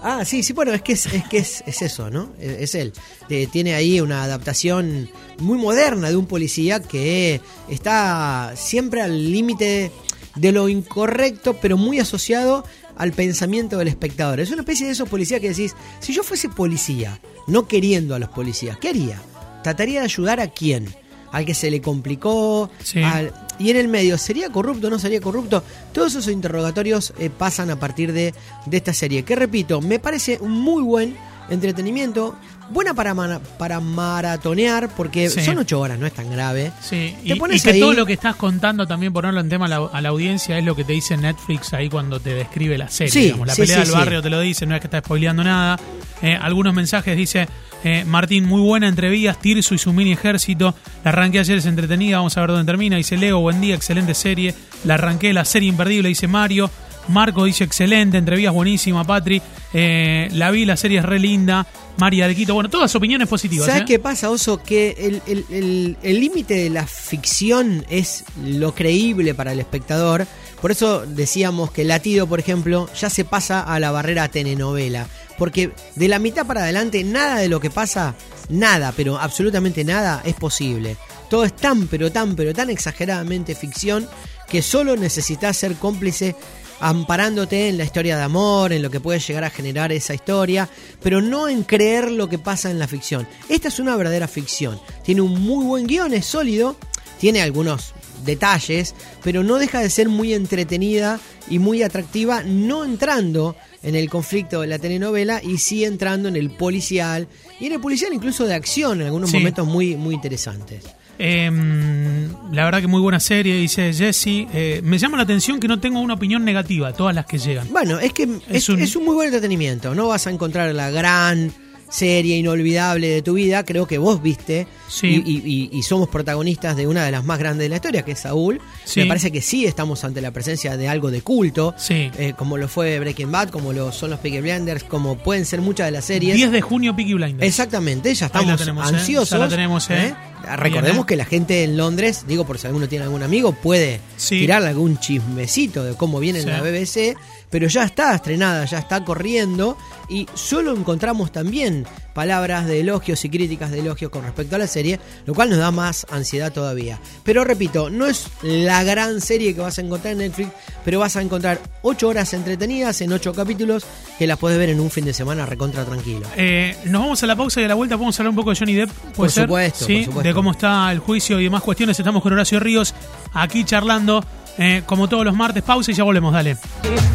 Ah, 0.01 0.23
sí, 0.23 0.43
sí, 0.43 0.53
bueno, 0.53 0.71
es 0.73 0.81
que 0.81 0.93
es, 0.93 1.07
es 1.07 1.25
que 1.27 1.39
es, 1.39 1.61
es 1.67 1.81
eso, 1.81 2.09
¿no? 2.09 2.29
Es, 2.39 2.61
es 2.61 2.75
él. 2.75 2.93
Eh, 3.29 3.47
tiene 3.51 3.73
ahí 3.75 3.99
una 3.99 4.23
adaptación 4.23 5.09
muy 5.39 5.57
moderna 5.57 6.09
de 6.09 6.15
un 6.15 6.25
policía 6.25 6.79
que 6.81 7.41
está 7.69 8.53
siempre 8.55 9.01
al 9.01 9.31
límite 9.31 9.91
de 10.35 10.51
lo 10.53 10.69
incorrecto, 10.69 11.57
pero 11.61 11.75
muy 11.75 11.99
asociado 11.99 12.63
al 12.95 13.11
pensamiento 13.11 13.77
del 13.77 13.89
espectador. 13.89 14.39
Es 14.39 14.51
una 14.51 14.61
especie 14.61 14.85
de 14.85 14.93
esos 14.93 15.09
policías 15.09 15.41
que 15.41 15.49
decís, 15.49 15.75
si 15.99 16.13
yo 16.13 16.23
fuese 16.23 16.47
policía, 16.47 17.19
no 17.47 17.67
queriendo 17.67 18.15
a 18.15 18.19
los 18.19 18.29
policías, 18.29 18.77
¿qué 18.77 18.89
haría? 18.89 19.21
¿Trataría 19.63 19.99
de 19.99 20.05
ayudar 20.05 20.39
a 20.39 20.47
quién? 20.47 20.93
Al 21.31 21.45
que 21.45 21.53
se 21.53 21.69
le 21.71 21.81
complicó, 21.81 22.69
Sí. 22.83 23.01
al, 23.03 23.33
y 23.59 23.69
en 23.71 23.77
el 23.77 23.87
medio, 23.87 24.17
¿sería 24.17 24.49
corrupto 24.49 24.87
o 24.87 24.89
no 24.89 24.99
sería 24.99 25.19
corrupto? 25.21 25.63
Todos 25.93 26.13
esos 26.15 26.31
interrogatorios 26.31 27.13
eh, 27.19 27.29
pasan 27.29 27.69
a 27.69 27.79
partir 27.79 28.13
de, 28.13 28.33
de 28.65 28.77
esta 28.77 28.93
serie, 28.93 29.23
que 29.23 29.35
repito, 29.35 29.81
me 29.81 29.99
parece 29.99 30.37
un 30.41 30.51
muy 30.51 30.81
buen 30.81 31.15
entretenimiento, 31.49 32.35
buena 32.69 32.93
para, 32.93 33.13
para 33.57 33.79
maratonear, 33.79 34.89
porque 34.95 35.29
Sí. 35.29 35.41
son 35.41 35.57
ocho 35.59 35.79
horas, 35.79 35.97
no 35.99 36.05
es 36.05 36.13
tan 36.13 36.29
grave. 36.31 36.71
Sí, 36.81 37.15
Te 37.25 37.33
y, 37.35 37.39
pones 37.39 37.61
y 37.61 37.63
que 37.63 37.71
ahí- 37.75 37.79
todo 37.79 37.93
lo 37.93 38.05
que 38.05 38.13
estás 38.13 38.35
contando 38.35 38.85
también 38.87 39.11
ponerlo 39.13 39.39
en 39.39 39.49
tema 39.49 39.65
a 39.65 39.69
la, 39.69 39.77
a 39.91 40.01
la 40.01 40.09
audiencia 40.09 40.57
es 40.57 40.63
lo 40.63 40.75
que 40.75 40.83
te 40.83 40.93
dice 40.93 41.17
Netflix 41.17 41.73
ahí 41.73 41.89
cuando 41.89 42.19
te 42.19 42.33
describe 42.33 42.77
la 42.77 42.89
serie. 42.89 43.11
Sí, 43.11 43.19
digamos. 43.21 43.47
La 43.47 43.55
sí, 43.55 43.61
pelea 43.61 43.79
del 43.79 43.91
barrio 43.91 44.21
te 44.21 44.29
lo 44.29 44.39
dice, 44.41 44.65
no 44.65 44.75
es 44.75 44.81
que 44.81 44.87
está 44.87 44.99
spoileando 44.99 45.43
nada. 45.43 45.79
Eh, 46.21 46.37
algunos 46.39 46.73
mensajes 46.73 47.15
dice 47.15 47.47
eh, 47.83 48.03
Martín, 48.05 48.45
muy 48.45 48.61
buena 48.61 48.87
entrevías, 48.89 49.39
Tirso 49.39 49.73
y 49.73 49.77
su 49.77 49.93
mini 49.93 50.11
ejército. 50.11 50.75
La 51.03 51.11
arranqué 51.11 51.39
ayer, 51.39 51.57
es 51.59 51.65
entretenida, 51.65 52.17
vamos 52.17 52.35
a 52.37 52.41
ver 52.41 52.49
dónde 52.51 52.65
termina. 52.69 52.97
Dice 52.97 53.15
Leo, 53.17 53.39
buen 53.39 53.61
día, 53.61 53.73
excelente 53.75 54.13
serie. 54.13 54.53
La 54.83 54.95
arranqué, 54.95 55.31
la 55.33 55.45
serie 55.45 55.69
imperdible, 55.69 56.09
dice 56.09 56.27
Mario. 56.27 56.69
Marco 57.09 57.45
dice 57.45 57.63
excelente, 57.63 58.17
entrevías 58.17 58.53
buenísima, 58.53 59.03
Patri. 59.03 59.41
Eh, 59.73 60.29
la 60.31 60.51
vi, 60.51 60.65
la 60.65 60.77
serie 60.77 60.99
es 60.99 61.05
re 61.05 61.19
linda. 61.19 61.65
María 61.97 62.27
de 62.29 62.35
Quito, 62.35 62.53
bueno, 62.53 62.69
todas 62.69 62.95
opiniones 62.95 63.27
positivas. 63.27 63.67
¿Sabes 63.67 63.81
¿eh? 63.81 63.85
qué 63.85 63.99
pasa, 63.99 64.29
Oso? 64.29 64.63
Que 64.63 64.95
el- 64.99 65.21
el- 65.27 65.45
el 65.49 65.97
el 66.01 66.19
límite 66.21 66.53
de 66.53 66.69
la 66.69 66.87
ficción 66.87 67.85
es 67.89 68.23
lo 68.41 68.73
creíble 68.73 69.33
para 69.33 69.51
el 69.51 69.59
espectador. 69.59 70.25
Por 70.61 70.71
eso 70.71 71.05
decíamos 71.05 71.71
que 71.71 71.83
Latido, 71.83 72.25
por 72.27 72.39
ejemplo, 72.39 72.89
ya 72.99 73.09
se 73.09 73.25
pasa 73.25 73.61
a 73.61 73.79
la 73.79 73.91
barrera 73.91 74.29
telenovela. 74.29 75.07
Porque 75.37 75.71
de 75.95 76.07
la 76.07 76.19
mitad 76.19 76.45
para 76.45 76.61
adelante, 76.63 77.03
nada 77.03 77.37
de 77.37 77.49
lo 77.49 77.59
que 77.59 77.69
pasa, 77.69 78.15
nada, 78.49 78.93
pero 78.95 79.17
absolutamente 79.19 79.83
nada, 79.83 80.21
es 80.25 80.35
posible. 80.35 80.95
Todo 81.29 81.43
es 81.43 81.55
tan, 81.55 81.87
pero 81.87 82.11
tan, 82.11 82.35
pero 82.35 82.53
tan 82.53 82.69
exageradamente 82.69 83.55
ficción 83.55 84.07
que 84.49 84.61
solo 84.61 84.95
necesitas 84.95 85.57
ser 85.57 85.75
cómplice 85.75 86.35
amparándote 86.79 87.69
en 87.69 87.77
la 87.77 87.83
historia 87.83 88.17
de 88.17 88.23
amor, 88.23 88.71
en 88.73 88.81
lo 88.81 88.89
que 88.89 88.99
puede 88.99 89.19
llegar 89.19 89.43
a 89.43 89.49
generar 89.49 89.91
esa 89.91 90.13
historia, 90.13 90.69
pero 91.01 91.21
no 91.21 91.47
en 91.47 91.63
creer 91.63 92.11
lo 92.11 92.29
que 92.29 92.39
pasa 92.39 92.71
en 92.71 92.79
la 92.79 92.87
ficción. 92.87 93.27
Esta 93.49 93.67
es 93.67 93.79
una 93.79 93.95
verdadera 93.95 94.27
ficción. 94.27 94.79
Tiene 95.03 95.21
un 95.21 95.39
muy 95.41 95.65
buen 95.65 95.87
guion, 95.87 96.13
es 96.13 96.25
sólido, 96.25 96.75
tiene 97.19 97.41
algunos 97.41 97.93
detalles, 98.25 98.95
pero 99.23 99.43
no 99.43 99.57
deja 99.59 99.79
de 99.79 99.89
ser 99.89 100.09
muy 100.09 100.33
entretenida 100.33 101.19
y 101.49 101.57
muy 101.59 101.83
atractiva, 101.83 102.43
no 102.43 102.83
entrando 102.85 103.55
en 103.81 103.95
el 103.95 104.09
conflicto 104.09 104.61
de 104.61 104.67
la 104.67 104.77
telenovela 104.77 105.41
y 105.41 105.57
sí 105.57 105.85
entrando 105.85 106.27
en 106.27 106.35
el 106.35 106.51
policial 106.51 107.27
y 107.61 107.67
en 107.67 107.73
el 107.73 107.79
policial 107.79 108.13
incluso 108.13 108.45
de 108.45 108.53
acción 108.53 108.99
en 109.01 109.07
algunos 109.07 109.29
Sí. 109.31 109.37
momentos 109.37 109.65
muy, 109.65 109.95
muy 109.95 110.13
interesantes. 110.15 110.83
Eh, 111.21 112.27
la 112.51 112.65
verdad 112.65 112.81
que 112.81 112.87
muy 112.87 113.01
buena 113.01 113.19
serie, 113.19 113.55
dice 113.55 113.93
Jesse. 113.93 114.47
Eh, 114.53 114.81
me 114.83 114.97
llama 114.97 115.17
la 115.17 115.23
atención 115.23 115.59
que 115.59 115.67
no 115.67 115.79
tengo 115.79 115.99
una 115.99 116.13
opinión 116.15 116.45
negativa, 116.45 116.93
todas 116.93 117.13
las 117.13 117.25
que 117.25 117.37
llegan. 117.37 117.67
Bueno, 117.71 117.99
es 117.99 118.13
que 118.13 118.27
es, 118.49 118.69
un- 118.69 118.79
es 118.79 118.95
un 118.95 119.05
muy 119.05 119.15
buen 119.15 119.27
entretenimiento. 119.27 119.93
No 119.93 120.07
vas 120.07 120.25
a 120.27 120.31
encontrar 120.31 120.73
la 120.73 120.89
gran 120.89 121.51
serie 121.89 122.37
inolvidable 122.37 123.07
de 123.09 123.21
tu 123.23 123.33
vida. 123.33 123.65
Creo 123.65 123.87
que 123.87 123.97
vos 123.97 124.21
viste 124.21 124.67
Sí. 124.87 125.07
y, 125.25 125.31
y- 125.31 125.69
y- 125.73 125.77
y 125.79 125.81
somos 125.83 126.07
protagonistas 126.07 126.77
de 126.77 126.85
una 126.85 127.03
de 127.03 127.11
las 127.11 127.25
más 127.25 127.39
grandes 127.39 127.65
de 127.65 127.69
la 127.69 127.75
historia, 127.77 128.03
que 128.05 128.11
es 128.11 128.19
Saúl. 128.19 128.61
Sí. 128.85 128.99
Me 129.01 129.05
parece 129.07 129.31
que 129.31 129.41
sí 129.41 129.65
estamos 129.65 130.03
ante 130.03 130.21
la 130.21 130.29
presencia 130.31 130.77
de 130.77 130.87
algo 130.87 131.09
de 131.09 131.21
culto, 131.23 131.73
Sí. 131.77 132.11
eh, 132.17 132.33
como 132.37 132.57
lo 132.57 132.67
fue 132.67 132.99
Breaking 132.99 133.31
Bad, 133.31 133.49
como 133.49 133.73
lo 133.73 133.91
son 133.91 134.11
los 134.11 134.19
Peaky 134.19 134.39
Blinders, 134.41 134.83
como 134.83 135.17
pueden 135.17 135.45
ser 135.45 135.61
muchas 135.61 135.87
de 135.87 135.91
las 135.91 136.05
series. 136.05 136.35
10 136.35 136.51
de 136.51 136.61
junio, 136.61 136.95
Peaky 136.95 137.15
Blinders. 137.15 137.47
Exactamente, 137.47 138.13
ya 138.13 138.29
la 138.33 138.53
estamos 138.53 138.91
¿eh? 138.91 138.95
ansiosos. 138.95 139.29
Ya 139.31 139.37
la 139.39 139.49
tenemos, 139.49 139.89
¿eh? 139.89 140.13
Recordemos 140.43 140.83
Bien, 140.83 140.97
¿eh? 141.01 141.05
que 141.07 141.15
la 141.15 141.25
gente 141.25 141.63
en 141.63 141.77
Londres, 141.77 142.25
digo 142.27 142.45
por 142.45 142.57
si 142.57 142.67
alguno 142.67 142.87
tiene 142.87 143.05
algún 143.05 143.23
amigo, 143.23 143.51
puede 143.51 143.99
Sí. 144.17 144.39
tirarle 144.39 144.69
algún 144.69 144.97
chismecito 144.99 145.83
de 145.83 145.95
cómo 145.95 146.19
viene 146.19 146.41
Sí. 146.41 146.47
la 146.47 146.61
BBC, 146.61 147.15
pero 147.49 147.67
ya 147.67 147.83
está 147.83 148.15
estrenada, 148.15 148.65
ya 148.65 148.79
está 148.79 149.03
corriendo 149.03 149.77
y 150.07 150.27
solo 150.33 150.75
encontramos 150.75 151.31
también 151.31 151.85
palabras 152.19 152.65
de 152.67 152.81
elogios 152.81 153.23
y 153.23 153.29
críticas 153.29 153.71
de 153.71 153.79
elogios 153.79 154.11
con 154.11 154.23
respecto 154.23 154.57
a 154.57 154.59
la 154.59 154.67
serie, 154.67 154.99
lo 155.25 155.33
cual 155.33 155.49
nos 155.49 155.57
da 155.59 155.71
más 155.71 156.05
ansiedad 156.11 156.51
todavía. 156.51 156.99
Pero 157.23 157.45
repito, 157.45 157.89
no 157.89 158.07
es 158.07 158.27
la 158.41 158.83
gran 158.83 159.21
serie 159.21 159.55
que 159.55 159.61
vas 159.61 159.77
a 159.77 159.81
encontrar 159.83 160.11
en 160.11 160.17
Netflix, 160.17 160.49
pero 160.83 160.99
vas 160.99 161.15
a 161.15 161.21
encontrar 161.21 161.61
8 161.81 162.09
horas 162.09 162.33
entretenidas 162.33 162.99
en 162.99 163.13
8 163.13 163.31
capítulos 163.31 163.85
que 164.17 164.27
las 164.27 164.37
puedes 164.37 164.57
ver 164.57 164.67
en 164.67 164.81
un 164.81 164.91
fin 164.91 165.05
de 165.05 165.13
semana 165.13 165.45
recontra 165.45 165.85
tranquilo. 165.85 166.27
Eh, 166.35 166.75
nos 166.87 167.01
vamos 167.03 167.23
a 167.23 167.27
la 167.27 167.37
pausa 167.37 167.61
y 167.61 167.63
a 167.63 167.69
la 167.69 167.75
vuelta 167.75 167.95
podemos 167.95 168.19
hablar 168.19 168.31
un 168.31 168.35
poco 168.35 168.49
de 168.49 168.57
Johnny 168.59 168.73
Depp. 168.73 168.89
¿puede 168.91 169.13
Por 169.15 169.31
ser? 169.31 169.43
supuesto, 169.45 169.85
Sí, 169.85 169.95
por 169.95 170.03
supuesto. 170.07 170.27
De 170.27 170.33
cómo 170.33 170.51
está 170.51 170.91
el 170.91 170.99
juicio 170.99 171.39
y 171.39 171.45
demás 171.45 171.61
cuestiones. 171.63 171.97
Estamos 171.97 172.21
con 172.21 172.33
Horacio 172.33 172.59
Ríos 172.59 172.93
aquí 173.33 173.63
charlando, 173.63 174.21
eh, 174.57 174.83
como 174.85 175.07
todos 175.07 175.23
los 175.23 175.35
martes. 175.37 175.63
Pausa 175.63 175.91
y 175.91 175.93
ya 175.93 176.03
volvemos, 176.03 176.33
dale. 176.33 176.57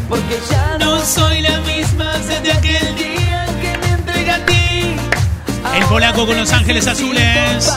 Porque 0.09 0.39
ya 0.49 0.79
no 0.79 0.99
soy 1.05 1.43
la 1.43 1.59
misma 1.59 2.11
desde 2.17 2.51
aquel 2.51 2.95
día 2.95 3.34
El 5.75 5.83
polaco 5.85 6.25
con 6.25 6.37
Los 6.37 6.51
Ángeles 6.53 6.87
Azules. 6.87 7.69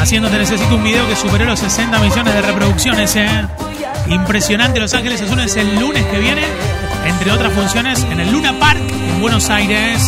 Haciendo 0.00 0.28
Te 0.30 0.38
Necesito 0.38 0.74
un 0.74 0.82
video 0.82 1.06
que 1.08 1.16
superó 1.16 1.44
los 1.44 1.58
60 1.60 1.98
millones 1.98 2.34
de 2.34 2.42
reproducciones. 2.42 3.14
eh. 3.16 3.28
Impresionante 4.08 4.80
Los 4.80 4.94
Ángeles 4.94 5.20
Azules 5.20 5.54
el 5.56 5.78
lunes 5.78 6.04
que 6.06 6.18
viene, 6.18 6.42
entre 7.04 7.30
otras 7.30 7.52
funciones, 7.52 8.02
en 8.10 8.18
el 8.20 8.32
Luna 8.32 8.54
Park 8.58 8.80
en 8.90 9.20
Buenos 9.20 9.48
Aires. 9.50 10.02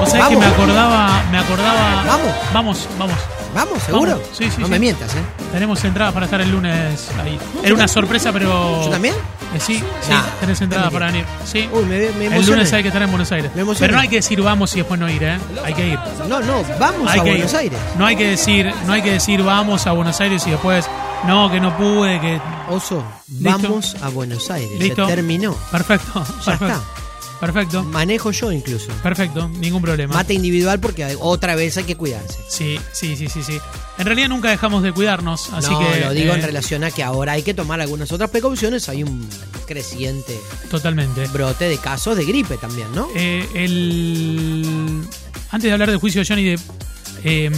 O 0.00 0.06
sea 0.06 0.28
que 0.28 0.34
Vamos. 0.36 0.38
me 0.40 0.46
acordaba, 0.46 1.22
me 1.30 1.38
acordaba. 1.38 2.04
Vamos. 2.06 2.32
Vamos, 2.52 2.88
vamos. 2.98 3.16
¿Vamos? 3.54 3.82
¿Seguro? 3.82 4.12
Vamos. 4.12 4.26
Sí, 4.32 4.44
sí, 4.50 4.56
no 4.60 4.66
sí. 4.66 4.72
me 4.72 4.78
mientas, 4.78 5.14
¿eh? 5.14 5.18
Tenemos 5.52 5.82
entradas 5.84 6.12
para 6.12 6.26
estar 6.26 6.40
el 6.40 6.50
lunes 6.50 7.08
ahí. 7.22 7.38
Era 7.62 7.74
una 7.74 7.88
sorpresa, 7.88 8.32
pero. 8.32 8.84
¿Yo 8.84 8.90
también? 8.90 9.14
Eh, 9.54 9.60
sí, 9.60 9.76
sí, 10.02 10.10
Nah, 10.10 10.22
tenés 10.40 10.60
entradas 10.60 10.92
para 10.92 11.06
venir. 11.06 11.24
Sí. 11.44 11.68
Uy, 11.72 11.84
me, 11.84 12.10
me 12.28 12.36
el 12.36 12.44
lunes 12.46 12.72
hay 12.72 12.82
que 12.82 12.88
estar 12.88 13.02
en 13.02 13.10
Buenos 13.10 13.30
Aires. 13.30 13.52
Pero 13.78 13.94
no 13.94 14.00
hay 14.00 14.08
que 14.08 14.16
decir 14.16 14.40
vamos 14.42 14.72
y 14.74 14.78
después 14.78 14.98
no 14.98 15.08
ir, 15.08 15.22
¿eh? 15.22 15.38
Hay 15.64 15.74
que 15.74 15.88
ir. 15.90 15.98
No, 16.28 16.40
no, 16.40 16.64
vamos 16.80 17.08
Hay 17.10 17.20
a 17.20 17.22
Buenos 17.22 17.52
ir. 17.52 17.58
Aires. 17.58 17.78
No 17.96 18.06
hay 18.06 18.16
que 18.16 18.30
decir, 18.30 18.74
no 18.86 18.92
hay 18.92 19.02
que 19.02 19.12
decir 19.12 19.42
vamos 19.44 19.86
a 19.86 19.92
Buenos 19.92 20.20
Aires 20.20 20.44
y 20.46 20.50
después 20.50 20.86
no, 21.26 21.48
que 21.50 21.60
no 21.60 21.76
pude, 21.76 22.20
que 22.20 22.40
Oso, 22.70 23.04
Listo. 23.28 23.58
vamos 23.62 23.96
a 24.02 24.08
Buenos 24.08 24.50
Aires. 24.50 24.78
Listo. 24.80 25.06
Se 25.06 25.14
terminó. 25.14 25.54
perfecto, 25.70 26.12
Ya 26.14 26.58
perfecto. 26.58 26.66
está. 26.66 26.80
Perfecto. 27.40 27.82
Manejo 27.84 28.30
yo 28.30 28.50
incluso. 28.52 28.88
Perfecto, 29.02 29.48
ningún 29.48 29.82
problema. 29.82 30.14
Mate 30.14 30.34
individual 30.34 30.80
porque 30.80 31.04
hay- 31.04 31.16
otra 31.20 31.54
vez 31.54 31.76
hay 31.76 31.84
que 31.84 31.96
cuidarse. 31.96 32.38
Sí, 32.48 32.78
sí, 32.92 33.16
sí, 33.16 33.28
sí, 33.28 33.42
sí. 33.42 33.58
En 33.98 34.06
realidad 34.06 34.28
nunca 34.28 34.50
dejamos 34.50 34.82
de 34.82 34.92
cuidarnos, 34.92 35.52
así 35.52 35.70
no, 35.70 35.78
que 35.78 36.00
lo 36.00 36.12
digo 36.12 36.32
eh, 36.32 36.36
en 36.36 36.42
relación 36.42 36.84
a 36.84 36.90
que 36.90 37.02
ahora 37.02 37.32
hay 37.32 37.42
que 37.42 37.54
tomar 37.54 37.80
algunas 37.80 38.10
otras 38.12 38.30
precauciones. 38.30 38.88
Hay 38.88 39.02
un 39.02 39.28
creciente 39.66 40.38
totalmente. 40.70 41.26
brote 41.28 41.68
de 41.68 41.78
casos 41.78 42.16
de 42.16 42.24
gripe 42.24 42.56
también, 42.56 42.92
¿no? 42.94 43.08
Eh, 43.14 43.46
el 43.54 45.02
antes 45.50 45.68
de 45.68 45.72
hablar 45.72 45.90
del 45.90 45.98
juicio 45.98 46.20
de 46.22 46.26
Johnny 46.26 46.44
Depp, 46.44 46.60
eh, 47.24 47.50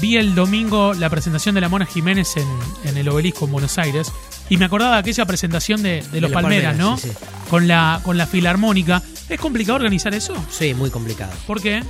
vi 0.00 0.16
el 0.16 0.34
domingo 0.34 0.92
la 0.94 1.08
presentación 1.08 1.54
de 1.54 1.60
la 1.60 1.68
Mona 1.68 1.86
Jiménez 1.86 2.36
en, 2.36 2.48
en 2.88 2.96
el 2.96 3.08
obelisco 3.08 3.44
en 3.46 3.52
Buenos 3.52 3.78
Aires 3.78 4.12
y 4.50 4.56
me 4.58 4.66
acordaba 4.66 4.94
de 4.96 5.00
aquella 5.00 5.24
presentación 5.24 5.82
de, 5.82 6.02
de 6.12 6.20
los 6.20 6.30
los 6.30 6.32
Palmeras, 6.42 6.74
Palmeras, 6.74 6.76
¿no? 6.76 6.96
sí, 6.98 7.08
sí. 7.08 7.14
Con 7.48 7.66
la 7.66 8.00
con 8.04 8.18
la 8.18 8.26
filarmónica. 8.26 9.02
¿Es 9.28 9.40
complicado 9.40 9.76
organizar 9.76 10.12
eso? 10.12 10.34
Sí, 10.50 10.74
muy 10.74 10.90
complicado. 10.90 11.32
¿Por 11.46 11.62
qué? 11.62 11.82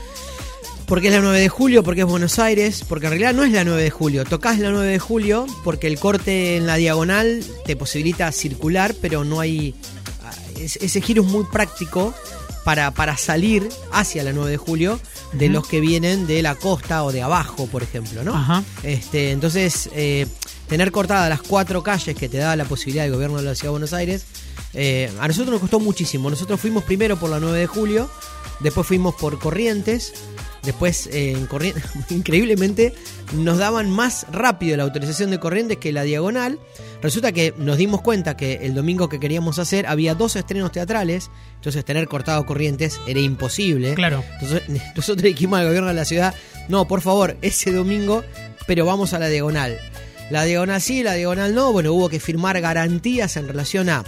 Porque 0.86 1.08
es 1.08 1.14
la 1.14 1.20
9 1.20 1.38
de 1.38 1.48
julio, 1.48 1.82
porque 1.84 2.00
es 2.02 2.06
Buenos 2.06 2.38
Aires, 2.38 2.84
porque 2.88 3.06
en 3.06 3.10
realidad 3.12 3.32
no 3.32 3.44
es 3.44 3.52
la 3.52 3.62
9 3.64 3.80
de 3.82 3.90
julio. 3.90 4.24
Tocás 4.24 4.58
la 4.58 4.70
9 4.70 4.86
de 4.90 4.98
julio 4.98 5.46
porque 5.64 5.86
el 5.86 5.98
corte 5.98 6.56
en 6.56 6.66
la 6.66 6.76
diagonal 6.76 7.42
te 7.64 7.76
posibilita 7.76 8.30
circular, 8.32 8.94
pero 9.00 9.24
no 9.24 9.40
hay. 9.40 9.74
ah, 10.24 10.32
es- 10.58 10.76
Ese 10.76 11.00
giro 11.00 11.22
es 11.22 11.28
muy 11.28 11.44
práctico 11.44 12.12
para, 12.64 12.90
para 12.90 13.16
salir 13.16 13.68
hacia 13.92 14.22
la 14.24 14.32
9 14.32 14.50
de 14.50 14.56
julio 14.56 15.00
de 15.32 15.48
los 15.48 15.66
que 15.66 15.80
vienen 15.80 16.26
de 16.26 16.42
la 16.42 16.54
costa 16.54 17.04
o 17.04 17.12
de 17.12 17.22
abajo, 17.22 17.66
por 17.66 17.82
ejemplo, 17.82 18.24
¿no? 18.24 18.34
Ajá. 18.34 18.62
Este, 18.82 19.30
entonces, 19.30 19.88
eh, 19.94 20.26
tener 20.68 20.90
cortadas 20.90 21.28
las 21.28 21.42
cuatro 21.42 21.82
calles 21.82 22.16
que 22.16 22.28
te 22.28 22.38
da 22.38 22.56
la 22.56 22.64
posibilidad 22.64 23.04
del 23.04 23.12
gobierno 23.12 23.38
de 23.38 23.44
la 23.44 23.54
Ciudad 23.54 23.68
de 23.68 23.70
Buenos 23.70 23.92
Aires, 23.92 24.24
eh, 24.74 25.10
a 25.20 25.28
nosotros 25.28 25.52
nos 25.52 25.60
costó 25.60 25.80
muchísimo. 25.80 26.30
Nosotros 26.30 26.60
fuimos 26.60 26.84
primero 26.84 27.18
por 27.18 27.30
la 27.30 27.40
9 27.40 27.58
de 27.58 27.66
julio, 27.66 28.10
después 28.60 28.86
fuimos 28.86 29.14
por 29.14 29.38
Corrientes, 29.38 30.12
después 30.62 31.08
eh, 31.12 31.32
en 31.32 31.48
increíblemente, 32.10 32.94
nos 33.32 33.58
daban 33.58 33.90
más 33.90 34.26
rápido 34.30 34.76
la 34.76 34.84
autorización 34.84 35.30
de 35.30 35.38
Corrientes 35.38 35.78
que 35.78 35.92
la 35.92 36.02
diagonal. 36.02 36.58
Resulta 37.02 37.32
que 37.32 37.54
nos 37.56 37.78
dimos 37.78 38.02
cuenta 38.02 38.36
que 38.36 38.60
el 38.62 38.74
domingo 38.74 39.08
que 39.08 39.20
queríamos 39.20 39.58
hacer 39.58 39.86
había 39.86 40.14
dos 40.14 40.36
estrenos 40.36 40.72
teatrales, 40.72 41.30
entonces 41.56 41.84
tener 41.84 42.06
cortado 42.08 42.44
Corrientes 42.44 43.00
era 43.06 43.20
imposible. 43.20 43.94
Claro. 43.94 44.22
Entonces 44.40 44.62
nosotros 44.96 45.22
dijimos 45.22 45.60
al 45.60 45.66
gobierno 45.66 45.88
de 45.88 45.94
la 45.94 46.04
ciudad, 46.04 46.34
no, 46.68 46.86
por 46.86 47.00
favor, 47.00 47.36
ese 47.42 47.72
domingo, 47.72 48.22
pero 48.66 48.84
vamos 48.84 49.12
a 49.12 49.18
la 49.18 49.28
diagonal. 49.28 49.78
La 50.30 50.44
diagonal 50.44 50.80
sí, 50.80 51.02
la 51.02 51.14
diagonal 51.14 51.54
no. 51.54 51.72
Bueno, 51.72 51.92
hubo 51.92 52.08
que 52.08 52.20
firmar 52.20 52.60
garantías 52.60 53.36
en 53.36 53.48
relación 53.48 53.88
a 53.88 54.04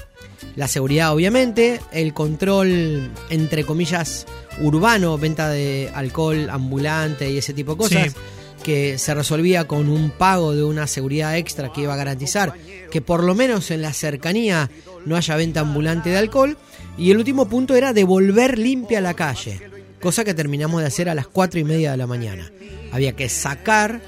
la 0.55 0.69
seguridad, 0.69 1.13
obviamente, 1.13 1.81
el 1.93 2.15
control, 2.15 3.11
entre 3.31 3.65
comillas, 3.65 4.27
urbano, 4.61 5.19
venta 5.19 5.49
de 5.49 5.91
alcohol 5.95 6.49
ambulante 6.51 7.31
y 7.31 7.39
ese 7.39 7.53
tipo 7.53 7.73
de 7.73 7.79
cosas. 7.79 8.13
Sí. 8.13 8.19
que 8.63 8.97
se 8.97 9.13
resolvía 9.13 9.67
con 9.67 9.89
un 9.89 10.11
pago 10.11 10.55
de 10.55 10.63
una 10.63 10.87
seguridad 10.87 11.37
extra 11.37 11.73
que 11.73 11.81
iba 11.81 11.95
a 11.95 11.97
garantizar 11.97 12.55
que 12.93 13.01
por 13.01 13.25
lo 13.25 13.35
menos 13.35 13.71
en 13.71 13.83
la 13.83 13.93
cercanía 13.93 14.71
no 15.07 15.17
haya 15.17 15.35
venta 15.35 15.61
ambulante 15.61 16.11
de 16.11 16.19
alcohol. 16.19 16.59
Y 16.99 17.11
el 17.11 17.17
último 17.17 17.49
punto 17.49 17.75
era 17.75 17.95
devolver 17.95 18.59
limpia 18.59 19.01
la 19.01 19.15
calle, 19.15 19.61
cosa 20.01 20.25
que 20.25 20.35
terminamos 20.35 20.83
de 20.83 20.89
hacer 20.89 21.09
a 21.09 21.15
las 21.15 21.27
cuatro 21.27 21.59
y 21.59 21.65
media 21.65 21.93
de 21.93 21.97
la 21.97 22.07
mañana. 22.07 22.53
Había 22.93 23.13
que 23.13 23.31
sacar 23.31 24.03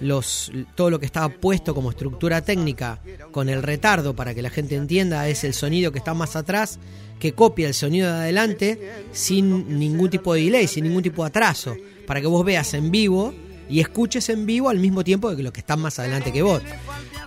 los, 0.00 0.50
todo 0.74 0.90
lo 0.90 0.98
que 0.98 1.06
estaba 1.06 1.28
puesto 1.28 1.74
como 1.74 1.90
estructura 1.90 2.42
técnica 2.42 3.00
con 3.32 3.48
el 3.48 3.62
retardo 3.62 4.14
para 4.14 4.34
que 4.34 4.42
la 4.42 4.50
gente 4.50 4.76
entienda 4.76 5.28
es 5.28 5.44
el 5.44 5.54
sonido 5.54 5.92
que 5.92 5.98
está 5.98 6.14
más 6.14 6.36
atrás 6.36 6.78
que 7.18 7.34
copia 7.34 7.68
el 7.68 7.74
sonido 7.74 8.08
de 8.08 8.14
adelante 8.14 8.92
sin 9.12 9.78
ningún 9.78 10.10
tipo 10.10 10.34
de 10.34 10.42
delay, 10.42 10.66
sin 10.66 10.84
ningún 10.84 11.02
tipo 11.02 11.22
de 11.22 11.28
atraso, 11.28 11.76
para 12.06 12.20
que 12.20 12.26
vos 12.26 12.44
veas 12.44 12.74
en 12.74 12.90
vivo 12.90 13.32
y 13.68 13.80
escuches 13.80 14.28
en 14.30 14.46
vivo 14.46 14.68
al 14.70 14.78
mismo 14.78 15.04
tiempo 15.04 15.34
que 15.36 15.42
los 15.42 15.52
que 15.52 15.60
están 15.60 15.80
más 15.80 15.98
adelante 15.98 16.32
que 16.32 16.42
vos. 16.42 16.62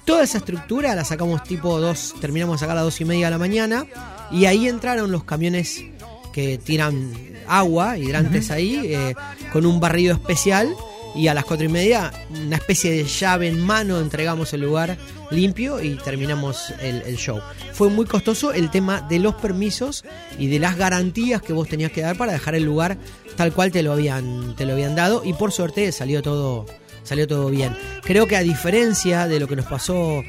Toda 0.03 0.23
esa 0.23 0.39
estructura 0.39 0.95
la 0.95 1.05
sacamos 1.05 1.43
tipo 1.43 1.79
dos, 1.79 2.15
terminamos 2.19 2.55
de 2.55 2.59
sacar 2.61 2.73
a 2.73 2.81
las 2.81 2.85
dos 2.85 2.99
y 2.99 3.05
media 3.05 3.27
de 3.27 3.31
la 3.31 3.37
mañana 3.37 3.85
y 4.31 4.45
ahí 4.45 4.67
entraron 4.67 5.11
los 5.11 5.23
camiones 5.23 5.85
que 6.33 6.57
tiran 6.57 7.13
agua, 7.47 7.97
hidrantes 7.97 8.51
ahí, 8.51 8.81
eh, 8.85 9.15
con 9.53 9.65
un 9.65 9.79
barrido 9.79 10.15
especial 10.15 10.75
y 11.15 11.27
a 11.27 11.34
las 11.34 11.46
cuatro 11.46 11.65
y 11.65 11.70
media 11.70 12.12
una 12.46 12.55
especie 12.55 12.91
de 12.91 13.03
llave 13.03 13.48
en 13.48 13.60
mano 13.60 14.00
entregamos 14.00 14.53
el 14.53 14.62
lugar 14.62 14.98
limpio 15.32 15.82
y 15.82 15.96
terminamos 15.96 16.74
el, 16.82 17.15
show. 17.17 17.39
Fue 17.74 17.89
muy 17.89 18.05
costoso 18.05 18.53
el 18.53 18.70
tema 18.70 19.01
de 19.01 19.20
los 19.20 19.36
permisos 19.36 20.03
y 20.38 20.48
de 20.48 20.60
las 20.60 20.77
garantías 20.77 21.41
que 21.41 21.53
vos 21.53 21.67
tenías 21.67 21.91
que 21.91 22.01
dar 22.01 22.17
para 22.17 22.34
dejar 22.34 22.55
el 22.55 22.63
lugar 22.63 22.98
tal 23.36 23.53
cual 23.53 23.72
te 23.72 23.84
lo 23.84 23.93
habían, 23.93 24.55
te 24.55 24.65
lo 24.65 24.74
habían 24.74 24.96
dado 24.96 25.24
y 25.25 25.34
por 25.34 25.51
suerte 25.51 25.91
salió 25.91 26.22
todo, 26.22 26.65
salió 27.03 27.27
todo 27.27 27.50
bien. 27.50 27.75
Creo 28.03 28.27
que 28.27 28.36
a 28.36 28.41
diferencia 28.41 29.27
de 29.27 29.39
lo 29.39 29.48
que 29.48 29.55
nos 29.55 29.65
pasó 29.65 30.24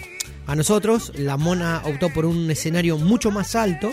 a 0.46 0.54
nosotros, 0.54 1.12
la 1.16 1.36
Mona 1.36 1.80
optó 1.84 2.10
por 2.10 2.24
un 2.26 2.50
escenario 2.50 2.98
mucho 2.98 3.30
más 3.30 3.54
alto, 3.54 3.92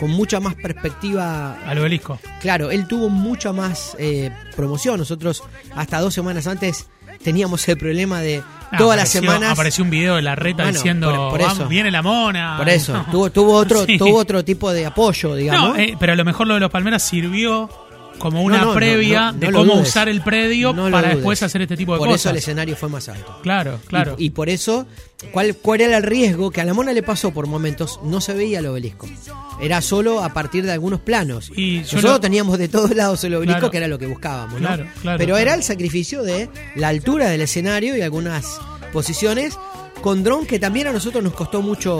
con 0.00 0.10
mucha 0.10 0.40
más 0.40 0.54
perspectiva 0.54 1.58
Al 1.66 1.78
obelisco. 1.78 2.18
Claro, 2.40 2.70
él 2.70 2.86
tuvo 2.86 3.08
mucha 3.08 3.52
más 3.52 3.96
eh, 3.98 4.30
promoción. 4.56 4.98
Nosotros 4.98 5.42
hasta 5.74 6.00
dos 6.00 6.14
semanas 6.14 6.46
antes 6.46 6.88
teníamos 7.22 7.66
el 7.68 7.76
problema 7.78 8.20
de 8.20 8.42
Ah, 8.70 8.76
todas 8.78 8.96
las 8.96 9.08
semanas. 9.08 9.52
Apareció 9.52 9.84
un 9.84 9.90
video 9.90 10.16
de 10.16 10.22
la 10.22 10.34
reta 10.34 10.64
Bueno, 10.64 10.72
diciendo, 10.72 11.08
por- 11.14 11.30
por 11.30 11.40
eso. 11.40 11.50
"Vamos, 11.50 11.68
viene 11.68 11.90
la 11.92 12.02
mona. 12.02 12.56
Por 12.58 12.68
eso, 12.68 12.92
No. 12.92 13.04
tuvo, 13.10 13.30
tuvo 13.30 13.52
otro, 13.54 13.84
Sí. 13.84 13.98
tuvo 13.98 14.16
otro 14.18 14.44
tipo 14.44 14.72
de 14.72 14.84
apoyo, 14.86 15.34
digamos. 15.36 15.68
No, 15.70 15.76
eh, 15.76 15.96
pero 16.00 16.12
a 16.14 16.16
lo 16.16 16.24
mejor 16.24 16.48
lo 16.48 16.54
de 16.54 16.60
los 16.60 16.70
Palmeras 16.72 17.02
sirvió 17.02 17.70
como 18.18 18.42
una 18.42 18.58
No, 18.58 18.62
no, 18.64 18.68
no, 18.70 18.74
previa 18.76 19.32
no, 19.32 19.38
de 19.38 19.46
cómo 19.52 19.74
dudes. 19.74 19.88
usar 19.88 20.08
el 20.08 20.20
predio 20.22 20.74
para 20.90 21.08
después 21.14 21.42
hacer 21.42 21.62
este 21.62 21.76
tipo 21.76 21.92
de 21.94 21.98
por 21.98 22.08
eso 22.08 22.14
el 22.14 22.34
cosas. 22.34 22.36
escenario 22.36 22.76
fue 22.76 22.88
más 22.88 23.08
alto. 23.08 23.38
Claro, 23.42 23.80
claro. 23.86 24.14
Y, 24.18 24.26
y 24.26 24.30
por 24.30 24.48
eso, 24.48 24.86
¿cuál, 25.32 25.56
¿cuál 25.56 25.80
era 25.82 25.96
el 25.96 26.02
riesgo? 26.02 26.50
Que 26.50 26.60
a 26.60 26.64
la 26.64 26.74
mona 26.74 26.92
le 26.92 27.02
pasó 27.02 27.32
por 27.32 27.46
momentos, 27.46 28.00
no 28.02 28.20
se 28.20 28.32
veía 28.34 28.60
el 28.60 28.66
obelisco. 28.66 29.08
Era 29.60 29.80
solo 29.80 30.22
a 30.22 30.32
partir 30.32 30.64
de 30.64 30.72
algunos 30.72 31.00
planos. 31.00 31.50
Y 31.56 31.78
Nosotros 31.80 32.20
teníamos 32.20 32.58
de 32.58 32.68
todos 32.68 32.94
lados 32.94 33.22
el 33.24 33.34
obelisco, 33.34 33.58
Claro. 33.60 33.70
que 33.70 33.76
era 33.78 33.88
lo 33.88 33.98
que 33.98 34.06
buscábamos. 34.06 34.60
¿no? 34.60 34.66
Claro, 34.68 34.86
claro, 35.02 35.18
Pero 35.18 35.36
era 35.38 35.54
el 35.54 35.62
sacrificio 35.62 36.22
de 36.22 36.48
la 36.76 36.88
altura 36.88 37.28
del 37.30 37.40
escenario 37.42 37.96
y 37.96 38.02
algunas 38.02 38.58
posiciones 38.92 39.58
con 40.02 40.22
dron 40.22 40.46
que 40.46 40.58
también 40.58 40.86
a 40.88 40.92
nosotros 40.92 41.22
nos 41.24 41.32
costó 41.34 41.62
mucho 41.62 41.98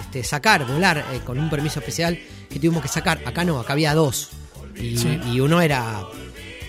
este, 0.00 0.24
sacar, 0.24 0.66
volar, 0.66 0.98
eh, 1.12 1.20
con 1.24 1.38
un 1.38 1.48
permiso 1.50 1.78
especial 1.80 2.18
que 2.50 2.58
tuvimos 2.58 2.82
que 2.82 2.88
sacar. 2.88 3.20
Acá 3.24 3.44
no, 3.44 3.58
acá 3.60 3.72
había 3.72 3.94
dos. 3.94 4.30
Y, 4.76 4.96
Sí. 4.98 5.18
y 5.32 5.40
uno 5.40 5.60
era 5.60 6.02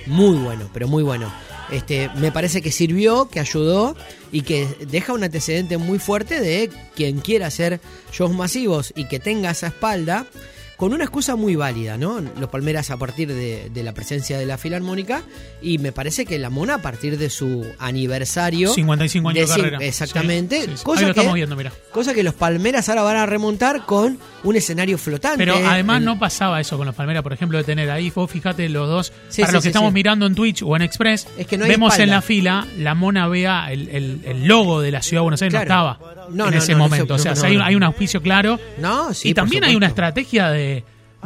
muy 0.07 0.37
bueno, 0.37 0.69
pero 0.73 0.87
muy 0.87 1.03
bueno. 1.03 1.31
Este, 1.71 2.09
me 2.17 2.31
parece 2.31 2.61
que 2.61 2.71
sirvió, 2.71 3.27
que 3.29 3.39
ayudó 3.39 3.95
y 4.31 4.41
que 4.41 4.67
deja 4.87 5.13
un 5.13 5.23
antecedente 5.23 5.77
muy 5.77 5.97
fuerte 5.97 6.39
de 6.39 6.69
quien 6.95 7.19
quiera 7.21 7.47
hacer 7.47 7.79
shows 8.13 8.31
masivos 8.33 8.93
y 8.95 9.05
que 9.07 9.19
tenga 9.19 9.49
esa 9.49 9.67
espalda 9.67 10.27
con 10.77 10.93
una 10.93 11.03
excusa 11.03 11.35
muy 11.35 11.55
válida, 11.55 11.97
¿no? 11.97 12.19
Los 12.39 12.49
Palmeras 12.49 12.89
a 12.91 12.97
partir 12.97 13.27
de, 13.33 13.69
de 13.73 13.83
la 13.83 13.93
presencia 13.93 14.37
de 14.37 14.45
la 14.45 14.57
Filarmónica 14.57 15.23
y 15.61 15.77
me 15.77 15.91
parece 15.91 16.25
que 16.25 16.37
la 16.39 16.49
Mona 16.49 16.75
a 16.75 16.81
partir 16.81 17.17
de 17.17 17.29
su 17.29 17.65
aniversario 17.79 18.73
55 18.73 19.29
años 19.29 19.49
de 19.49 19.55
carrera. 19.55 19.77
Exactamente. 19.81 20.61
Sí, 20.61 20.67
sí, 20.71 20.77
sí. 20.77 20.83
Cosa, 20.83 20.99
Ahí 21.01 21.07
lo 21.07 21.13
que, 21.13 21.19
estamos 21.19 21.35
viendo, 21.35 21.55
mira. 21.55 21.71
cosa 21.91 22.13
que 22.13 22.23
los 22.23 22.33
Palmeras 22.33 22.89
ahora 22.89 23.03
van 23.03 23.17
a 23.17 23.25
remontar 23.25 23.85
con 23.85 24.17
un 24.43 24.55
escenario 24.55 24.97
flotante. 24.97 25.37
Pero 25.37 25.55
además 25.65 26.01
no 26.01 26.19
pasaba 26.19 26.59
eso 26.59 26.77
con 26.77 26.85
los 26.85 26.95
Palmeras, 26.95 27.23
por 27.23 27.33
ejemplo, 27.33 27.57
de 27.57 27.63
tener 27.63 27.89
ahí, 27.89 28.11
vos 28.13 28.29
fíjate 28.29 28.67
los 28.69 28.87
dos, 28.87 29.13
Sí, 29.29 29.41
para 29.41 29.53
los 29.53 29.63
que 29.63 29.69
estamos 29.69 29.91
mirando 29.93 30.25
en 30.25 30.35
Twitch 30.35 30.61
o 30.63 30.75
en 30.75 30.81
Express, 30.81 31.27
Es 31.37 31.47
que 31.47 31.57
no 31.57 31.65
hay 31.65 31.71
vemos 31.71 31.97
en 31.99 32.09
la 32.09 32.21
fila, 32.21 32.67
la 32.77 32.93
mona 32.95 33.27
vea 33.27 33.71
el, 33.71 33.89
el- 33.89 34.21
el 34.25 34.45
logo 34.45 34.81
de 34.81 34.91
la 34.91 35.01
ciudad 35.01 35.21
de 35.21 35.23
Buenos 35.23 35.41
Aires, 35.41 35.61
Claro. 35.61 35.65
no 35.67 35.91
estaba 35.93 36.25
No, 36.29 36.45
en 36.47 36.51
no, 36.51 36.57
ese 36.57 36.75
momento. 36.75 37.13
o 37.15 37.17
sea, 37.17 37.33
hay, 37.43 37.53
un- 37.53 37.59
no. 37.59 37.65
hay 37.65 37.75
un 37.75 37.83
auspicio 37.83 38.21
claro. 38.21 38.59
No, 38.77 39.13
sí, 39.13 39.29
y 39.29 39.33
también 39.33 39.63
hay 39.63 39.75
una 39.75 39.87
estrategia 39.87 40.49
de 40.49 40.74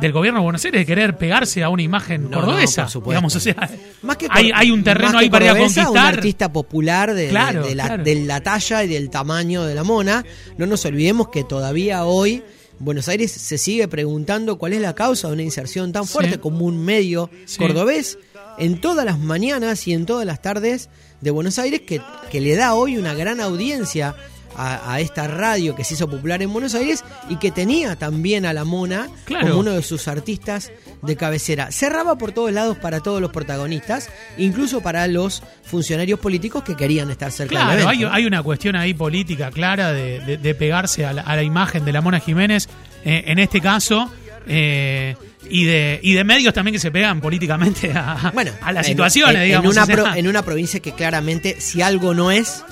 del 0.01 0.11
gobierno 0.11 0.39
de 0.39 0.43
Buenos 0.43 0.63
Aires 0.65 0.81
de 0.81 0.85
querer 0.85 1.17
pegarse 1.17 1.63
a 1.63 1.69
una 1.69 1.81
imagen 1.81 2.29
No, 2.29 2.37
cordobesa. 2.39 2.87
no, 2.93 3.01
por 3.01 3.09
digamos, 3.13 3.35
o 3.35 3.39
sea, 3.39 3.69
Más 4.01 4.17
que 4.17 4.27
hay, 4.29 4.51
hay 4.53 4.71
un 4.71 4.83
terreno 4.83 5.11
más 5.13 5.19
que 5.19 5.25
ahí 5.25 5.29
para 5.29 5.45
ir 5.45 5.51
a 5.51 5.53
cordobesa, 5.53 5.83
conquistar. 5.85 6.13
Un 6.13 6.17
artista 6.17 6.51
popular 6.53 7.13
de, 7.13 7.23
de- 7.23 7.29
Claro, 7.29 7.63
de 7.65 7.75
la, 7.75 7.85
claro. 7.87 8.03
de 8.03 8.15
la 8.15 8.41
talla 8.41 8.83
y 8.83 8.87
del 8.87 9.09
tamaño 9.09 9.63
de 9.63 9.75
la 9.75 9.83
mona. 9.83 10.25
No 10.57 10.65
nos 10.65 10.83
olvidemos 10.85 11.29
que 11.29 11.43
todavía 11.43 12.05
hoy 12.05 12.43
Buenos 12.79 13.09
Aires 13.09 13.31
se 13.31 13.57
sigue 13.57 13.87
preguntando 13.89 14.57
cuál 14.57 14.71
es 14.73 14.81
la 14.81 14.95
causa 14.95 15.27
de 15.27 15.33
una 15.33 15.43
inserción 15.43 15.91
tan 15.91 16.05
fuerte 16.05 16.33
Sí. 16.33 16.37
como 16.39 16.65
un 16.65 16.83
medio 16.83 17.29
Sí. 17.45 17.57
cordobés. 17.57 18.17
En 18.57 18.79
todas 18.81 19.05
las 19.05 19.19
mañanas 19.19 19.87
y 19.87 19.93
en 19.93 20.05
todas 20.05 20.25
las 20.25 20.41
tardes 20.41 20.89
de 21.21 21.31
Buenos 21.31 21.59
Aires 21.59 21.81
que, 21.81 22.01
que 22.31 22.39
le 22.39 22.55
da 22.55 22.73
hoy 22.75 22.97
una 22.97 23.13
gran 23.13 23.41
audiencia 23.41 24.15
a, 24.59 24.93
a 24.93 24.99
esta 24.99 25.27
radio 25.27 25.75
que 25.75 25.83
se 25.83 25.93
hizo 25.93 26.09
popular 26.09 26.41
en 26.41 26.51
Buenos 26.51 26.75
Aires 26.75 27.03
y 27.29 27.37
que 27.37 27.51
tenía 27.51 27.95
también 27.95 28.45
a 28.45 28.53
la 28.53 28.65
Mona 28.65 29.07
Claro. 29.25 29.47
como 29.47 29.59
uno 29.61 29.71
de 29.71 29.81
sus 29.83 30.07
artistas 30.07 30.71
de 31.01 31.15
cabecera. 31.15 31.71
Cerraba 31.71 32.17
por 32.17 32.31
todos 32.31 32.51
lados 32.51 32.77
para 32.77 32.99
todos 32.99 33.21
los 33.21 33.31
protagonistas, 33.31 34.09
incluso 34.37 34.81
para 34.81 35.07
los 35.07 35.41
funcionarios 35.63 36.19
políticos 36.19 36.63
que 36.63 36.75
querían 36.75 37.09
estar 37.09 37.31
cerca 37.31 37.55
del 37.57 37.65
Claro, 37.65 37.89
hay, 37.89 37.97
evento. 37.99 38.13
hay 38.13 38.25
una 38.25 38.43
cuestión 38.43 38.75
ahí 38.75 38.93
política 38.93 39.49
clara 39.51 39.93
de, 39.93 40.19
de- 40.19 40.37
de 40.37 40.55
pegarse 40.55 41.05
a 41.05 41.13
la, 41.13 41.21
a 41.21 41.35
la 41.35 41.43
imagen 41.43 41.85
de 41.85 41.93
la 41.93 42.01
Mona 42.01 42.19
Jiménez, 42.19 42.67
eh, 43.05 43.23
en 43.27 43.39
este 43.39 43.61
caso, 43.61 44.11
eh, 44.47 45.15
y, 45.49 45.63
de, 45.65 45.99
y 46.03 46.13
de 46.13 46.23
medios 46.23 46.53
también 46.53 46.73
que 46.73 46.79
se 46.79 46.91
pegan 46.91 47.21
políticamente 47.21 47.91
a, 47.95 48.31
bueno, 48.33 48.51
a 48.61 48.71
las 48.71 48.85
en- 48.87 48.91
situaciones, 48.93 49.35
en, 49.37 49.43
digamos. 49.45 49.65
En 49.77 49.83
una, 49.83 49.85
pro- 49.95 50.13
en 50.15 50.27
una 50.27 50.41
provincia 50.41 50.79
que 50.79 50.91
claramente, 50.93 51.61
si 51.61 51.81
algo 51.81 52.13
no 52.13 52.31
es, 52.31 52.63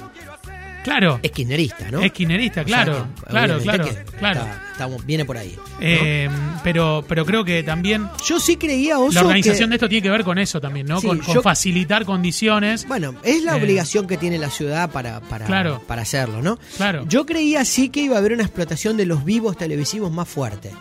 claro, 0.88 1.20
es 1.22 1.32
kirchnerista, 1.32 1.92
¿no? 1.92 2.02
es 2.02 2.12
kirchnerista, 2.12 2.62
O 2.62 2.64
sea 2.68 2.84
claro, 2.84 3.08
que, 3.18 3.30
claro, 3.30 3.60
claro, 3.60 3.86
claro. 4.20 4.42
está- 4.72 4.88
viene 5.06 5.26
por 5.26 5.38
ahí. 5.38 5.56
¿no? 5.58 5.64
Eh, 5.82 6.30
pero, 6.64 7.04
pero 7.08 7.26
creo 7.26 7.44
que 7.44 7.64
también 7.64 8.08
Yo 8.26 8.40
sí 8.40 8.56
creía, 8.58 8.98
Oso, 9.00 9.14
la 9.14 9.22
organización 9.22 9.68
que- 9.68 9.72
de 9.72 9.76
esto 9.76 9.90
tiene 9.90 10.02
que 10.02 10.10
ver 10.10 10.24
con 10.24 10.38
eso 10.38 10.60
también, 10.62 10.88
¿no? 10.88 11.00
Sí, 11.02 11.08
con, 11.08 11.20
con 11.20 11.36
yo- 11.36 11.42
facilitar 11.42 12.06
condiciones. 12.06 12.88
Bueno, 12.88 13.16
es 13.24 13.44
la 13.44 13.58
Eh, 13.58 13.62
obligación 13.62 14.08
que 14.08 14.18
tiene 14.18 14.38
la 14.38 14.50
ciudad 14.50 14.90
para, 14.92 15.20
para, 15.22 15.46
Claro. 15.46 15.82
para 15.88 16.02
hacerlo, 16.04 16.42
¿no? 16.42 16.58
Claro. 16.78 17.06
Yo 17.08 17.26
creía 17.26 17.66
sí 17.66 17.90
que 17.90 18.02
iba 18.02 18.16
a 18.16 18.20
haber 18.20 18.34
una 18.34 18.44
explotación 18.44 18.98
de 18.98 19.06
los 19.06 19.24
vivos 19.26 19.58
televisivos 19.58 20.12
más 20.12 20.28
fuerte. 20.28 20.72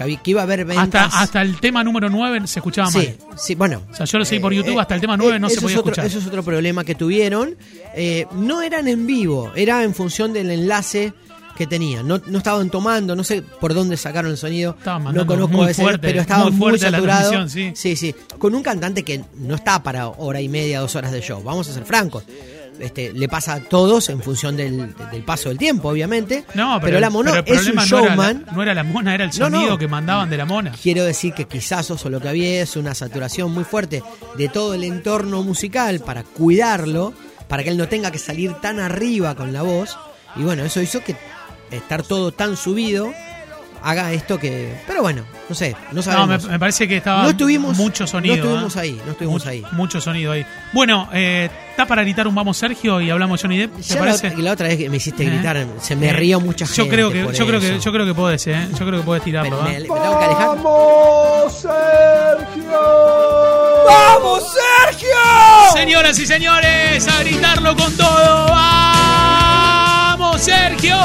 Que, 0.00 0.04
había- 0.04 0.22
que 0.22 0.30
iba 0.30 0.40
a 0.40 0.44
haber 0.44 0.60
hasta, 0.62 0.80
ventas. 0.80 1.12
hasta 1.14 1.42
el 1.42 1.60
tema 1.60 1.84
número 1.84 2.08
9 2.08 2.46
se 2.46 2.60
escuchaba 2.60 2.90
Sí, 2.90 2.96
mal. 2.96 3.16
sí, 3.36 3.54
bueno. 3.54 3.82
O 3.92 3.94
sea, 3.94 4.06
yo 4.06 4.18
lo 4.18 4.24
seguí 4.24 4.40
por 4.40 4.50
eh, 4.54 4.56
YouTube, 4.56 4.78
eh, 4.78 4.80
hasta 4.80 4.94
el 4.94 5.00
tema 5.02 5.14
9 5.18 5.38
no 5.38 5.48
eh, 5.48 5.50
se 5.50 5.60
podía 5.60 5.74
es 5.74 5.78
otro- 5.80 5.92
escuchar. 5.92 6.06
Eso 6.06 6.18
es 6.20 6.26
otro 6.26 6.42
problema 6.42 6.84
que 6.84 6.94
tuvieron. 6.94 7.54
Eh, 7.94 8.24
no 8.32 8.62
eran 8.62 8.88
en 8.88 9.06
vivo, 9.06 9.52
era 9.54 9.84
en 9.84 9.94
función 9.94 10.32
del 10.32 10.50
enlace 10.50 11.12
que 11.54 11.66
tenían. 11.66 12.08
No, 12.08 12.18
no 12.26 12.38
estaban 12.38 12.70
tomando, 12.70 13.14
no 13.14 13.22
sé 13.24 13.42
por 13.42 13.74
dónde 13.74 13.98
sacaron 13.98 14.30
el 14.30 14.38
sonido. 14.38 14.74
Estaban 14.78 15.14
no 15.14 15.26
conozco 15.26 15.54
muy 15.58 15.74
fuerte, 15.74 16.08
pero 16.08 16.22
estaba 16.22 16.44
muy 16.50 16.70
muy, 16.70 16.78
la 16.78 16.90
saturado. 16.90 17.30
transmisión, 17.32 17.76
sí, 17.76 17.94
sí. 17.96 18.14
Con 18.38 18.54
un 18.54 18.62
cantante 18.62 19.02
que 19.02 19.22
no 19.36 19.54
está 19.56 19.82
para 19.82 20.08
hora 20.08 20.40
y 20.40 20.48
media, 20.48 20.80
dos 20.80 20.96
horas 20.96 21.12
de 21.12 21.20
show. 21.20 21.42
Vamos 21.42 21.68
a 21.68 21.74
ser 21.74 21.84
francos. 21.84 22.24
Este, 22.80 23.12
le 23.12 23.28
pasa 23.28 23.54
a 23.54 23.60
todos 23.60 24.08
en 24.08 24.22
función 24.22 24.56
del, 24.56 24.94
del 25.12 25.22
paso 25.22 25.48
del 25.50 25.58
tiempo, 25.58 25.88
obviamente. 25.90 26.44
No, 26.54 26.78
pero, 26.80 26.98
la 26.98 27.10
Mono 27.10 27.30
pero 27.44 27.60
es 27.60 27.66
un 27.68 27.74
problema 27.76 27.84
no 27.86 27.98
era 27.98 28.04
la- 28.04 28.08
showman. 28.32 28.46
No 28.54 28.62
era, 28.62 28.74
la, 28.74 28.82
mona, 28.84 29.14
era 29.14 29.24
el 29.24 29.30
No, 29.38 29.50
no. 29.50 29.56
sonido 29.58 29.78
que 29.78 29.86
mandaban 29.88 30.30
de 30.30 30.36
la 30.36 30.44
mona. 30.46 30.72
Quiero 30.82 31.04
decir 31.04 31.34
que 31.34 31.46
quizás 31.46 31.90
eso 31.90 32.08
lo 32.10 32.20
que 32.20 32.28
había 32.28 32.62
es 32.62 32.76
una 32.76 32.94
saturación 32.94 33.52
muy 33.52 33.64
fuerte 33.64 34.02
de 34.36 34.48
todo 34.48 34.74
el 34.74 34.84
entorno 34.84 35.42
musical 35.42 36.00
para 36.00 36.22
cuidarlo, 36.24 37.12
para 37.48 37.62
que 37.62 37.70
él 37.70 37.76
no 37.76 37.88
tenga 37.88 38.10
que 38.10 38.18
salir 38.18 38.54
tan 38.54 38.80
arriba 38.80 39.34
con 39.34 39.52
la 39.52 39.62
voz. 39.62 39.96
Y 40.36 40.42
bueno, 40.42 40.64
eso 40.64 40.80
hizo 40.80 41.00
que 41.00 41.16
estar 41.70 42.02
todo 42.02 42.32
tan 42.32 42.56
subido 42.56 43.12
haga 43.82 44.12
esto 44.12 44.38
que... 44.38 44.74
Pero 44.86 45.02
bueno, 45.02 45.24
no 45.48 45.54
sé, 45.54 45.74
no 45.90 45.96
No, 45.96 46.02
sabemos. 46.02 46.44
me, 46.44 46.50
me 46.52 46.58
parece 46.58 46.86
que 46.88 46.96
estaba 46.98 47.22
No 47.24 47.30
estuvimos- 47.30 47.76
mucho 47.76 48.06
sonido. 48.06 48.36
no 48.36 48.42
estuvimos 48.42 48.76
¿eh? 48.76 48.80
ahí, 48.80 49.00
no 49.04 49.12
estuvimos 49.12 49.40
Mucho- 49.42 49.48
ahí. 49.50 49.64
Mucho 49.72 50.00
sonido 50.00 50.32
ahí. 50.32 50.44
Bueno, 50.72 51.08
eh, 51.12 51.48
¿está 51.70 51.86
para 51.86 52.02
gritar 52.02 52.26
un 52.28 52.34
vamos 52.34 52.56
Sergio 52.56 53.00
y 53.00 53.10
hablamos 53.10 53.40
Johnny 53.42 53.58
Depp? 53.58 53.76
¿Te 53.76 53.82
Ya 53.82 53.94
la, 53.96 54.00
parece? 54.00 54.36
la 54.36 54.52
otra 54.52 54.68
vez 54.68 54.76
que 54.78 54.88
me 54.90 54.96
hiciste 54.98 55.22
¿Eh? 55.24 55.26
gritar, 55.30 55.66
se 55.80 55.96
me 55.96 56.12
rió 56.12 56.40
mucha 56.40 56.66
gente. 56.66 56.82
Yo 56.82 56.88
creo 56.88 57.10
que, 57.10 57.24
por 57.24 57.34
yo 57.34 57.46
creo 57.46 57.60
que, 57.60 57.78
yo 57.80 57.92
creo 57.92 58.06
que 58.06 58.14
podés, 58.14 58.46
¿eh? 58.46 58.68
Yo 58.78 58.86
creo 58.86 59.00
que 59.00 59.04
podés 59.04 59.22
tirarlo, 59.24 59.62
me- 59.62 59.70
¿eh? 59.76 59.80
me 59.80 59.86
tengo 59.86 60.18
que 60.18 60.24
alejar. 60.24 60.46
¡Vamos, 60.48 61.52
Sergio! 61.60 62.80
¡Vamos, 63.86 64.42
Sergio! 64.88 65.08
Señoras 65.74 66.18
y 66.18 66.26
señores, 66.26 67.08
a 67.08 67.22
gritarlo 67.22 67.74
con 67.76 67.96
todo. 67.96 68.46
¡Vamos, 68.48 70.40
Sergio! 70.42 70.96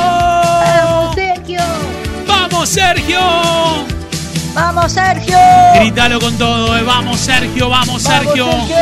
¡Vamos, 2.65 2.73
Sergio! 2.73 3.19
¡Vamos, 3.19 3.85
Sergio! 3.85 4.55
¡Vamos, 4.55 4.91
Sergio! 4.91 5.37
Grítalo 5.75 6.19
con 6.19 6.35
todo, 6.35 6.75
eh. 6.75 6.81
Vamos, 6.81 7.19
Sergio, 7.19 7.69
vamos, 7.69 8.01
Sergio. 8.01 8.49
Sergio! 8.51 8.75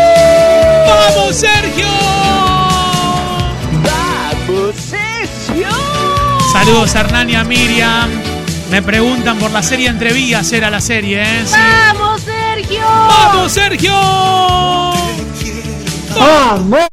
¡Vamos, 0.88 1.36
Sergio! 1.36 1.88
¡Vamos, 3.84 4.76
Sergio! 4.78 5.68
Saludos 6.54 6.96
a 6.96 7.02
Hernán 7.02 7.30
y 7.30 7.36
a 7.36 7.44
Miriam. 7.44 8.10
Me 8.72 8.82
preguntan 8.82 9.38
por 9.38 9.52
la 9.52 9.62
serie 9.62 9.90
Entrevías, 9.90 10.50
era 10.54 10.70
la 10.70 10.80
serie, 10.80 11.22
¿eh? 11.22 11.44
Sí. 11.46 11.54
¡Vamos, 11.58 12.22
Sergio! 12.22 12.86
¡Vamos, 12.88 13.52
Sergio! 13.52 13.94
¡Vamos! 16.18 16.88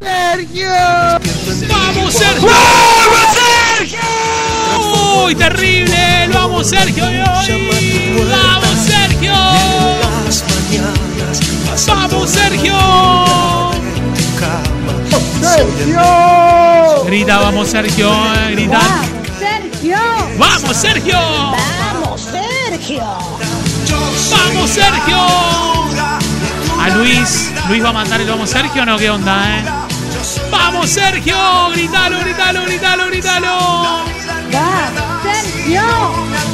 Sergio! 0.00 0.68
¡Vamos, 1.68 2.14
Sergio! 2.14 3.05
¡Uy, 5.26 5.34
terrible! 5.34 6.24
¡El 6.24 6.30
¡Vamos, 6.30 6.68
Sergio! 6.68 7.04
hoy! 7.04 8.24
¡Vamos, 8.30 8.78
Sergio! 8.86 9.32
¡Vamos, 11.88 12.30
Sergio! 12.30 12.78
¡Sergio! 15.42 17.04
Grita, 17.06 17.38
vamos, 17.38 17.68
Sergio, 17.68 18.08
eh, 18.08 18.52
grita. 18.52 18.80
¡Sergio! 19.36 19.98
¡Vamos, 20.38 20.76
Sergio! 20.76 21.18
¡Vamos, 21.18 22.20
Sergio! 22.20 23.04
¡Vamos, 24.30 24.70
Sergio! 24.70 25.26
A 26.80 26.88
Luis, 26.98 27.50
Luis 27.68 27.84
va 27.84 27.88
a 27.88 27.92
mandar 27.92 28.20
el 28.20 28.28
vamos, 28.28 28.48
Sergio, 28.48 28.86
¿no? 28.86 28.96
¿Qué 28.96 29.10
onda, 29.10 29.58
eh? 29.58 29.64
¡Vamos, 30.52 30.88
Sergio! 30.88 31.36
¡Gritalo, 31.72 32.20
gritalo, 32.20 32.62
gritalo, 32.62 33.06
gritalo! 33.06 34.15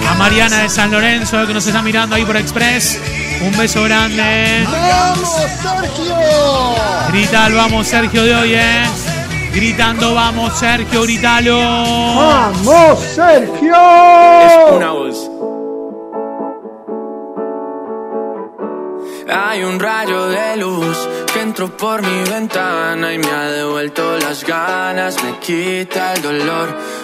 A 0.09 0.15
Mariana 0.19 0.63
de 0.63 0.69
San 0.69 0.91
Lorenzo, 0.91 1.47
que 1.47 1.55
nos 1.55 1.67
está 1.67 1.83
mirando 1.83 2.17
ahí 2.17 2.25
por 2.25 2.37
Express. 2.37 3.01
Un 3.43 3.57
beso 3.57 3.83
grande. 3.85 4.65
¡Vamos, 4.65 5.29
Sergio! 5.63 6.17
Grita 7.09 7.47
el 7.47 7.55
vamos 7.55 7.87
Sergio 7.87 8.23
de 8.23 8.35
hoy, 8.35 8.55
eh. 8.55 8.85
Gritando 9.53 10.15
vamos 10.15 10.59
Sergio, 10.59 11.03
gritalo. 11.03 11.59
¡Vamos, 11.59 13.01
Sergio! 13.15 13.77
Una 14.73 14.93
voz. 14.93 15.31
Hay 19.35 19.63
un 19.63 19.79
rayo 19.79 20.29
de 20.29 20.57
luz 20.57 21.09
que 21.33 21.41
entró 21.41 21.77
por 21.77 22.03
mi 22.03 22.31
ventana 22.31 23.13
y 23.13 23.19
me 23.19 23.31
ha 23.31 23.51
devuelto 23.51 24.17
las 24.19 24.45
ganas, 24.45 25.23
me 25.23 25.39
quita 25.39 26.15
el 26.15 26.23
dolor. 26.23 26.77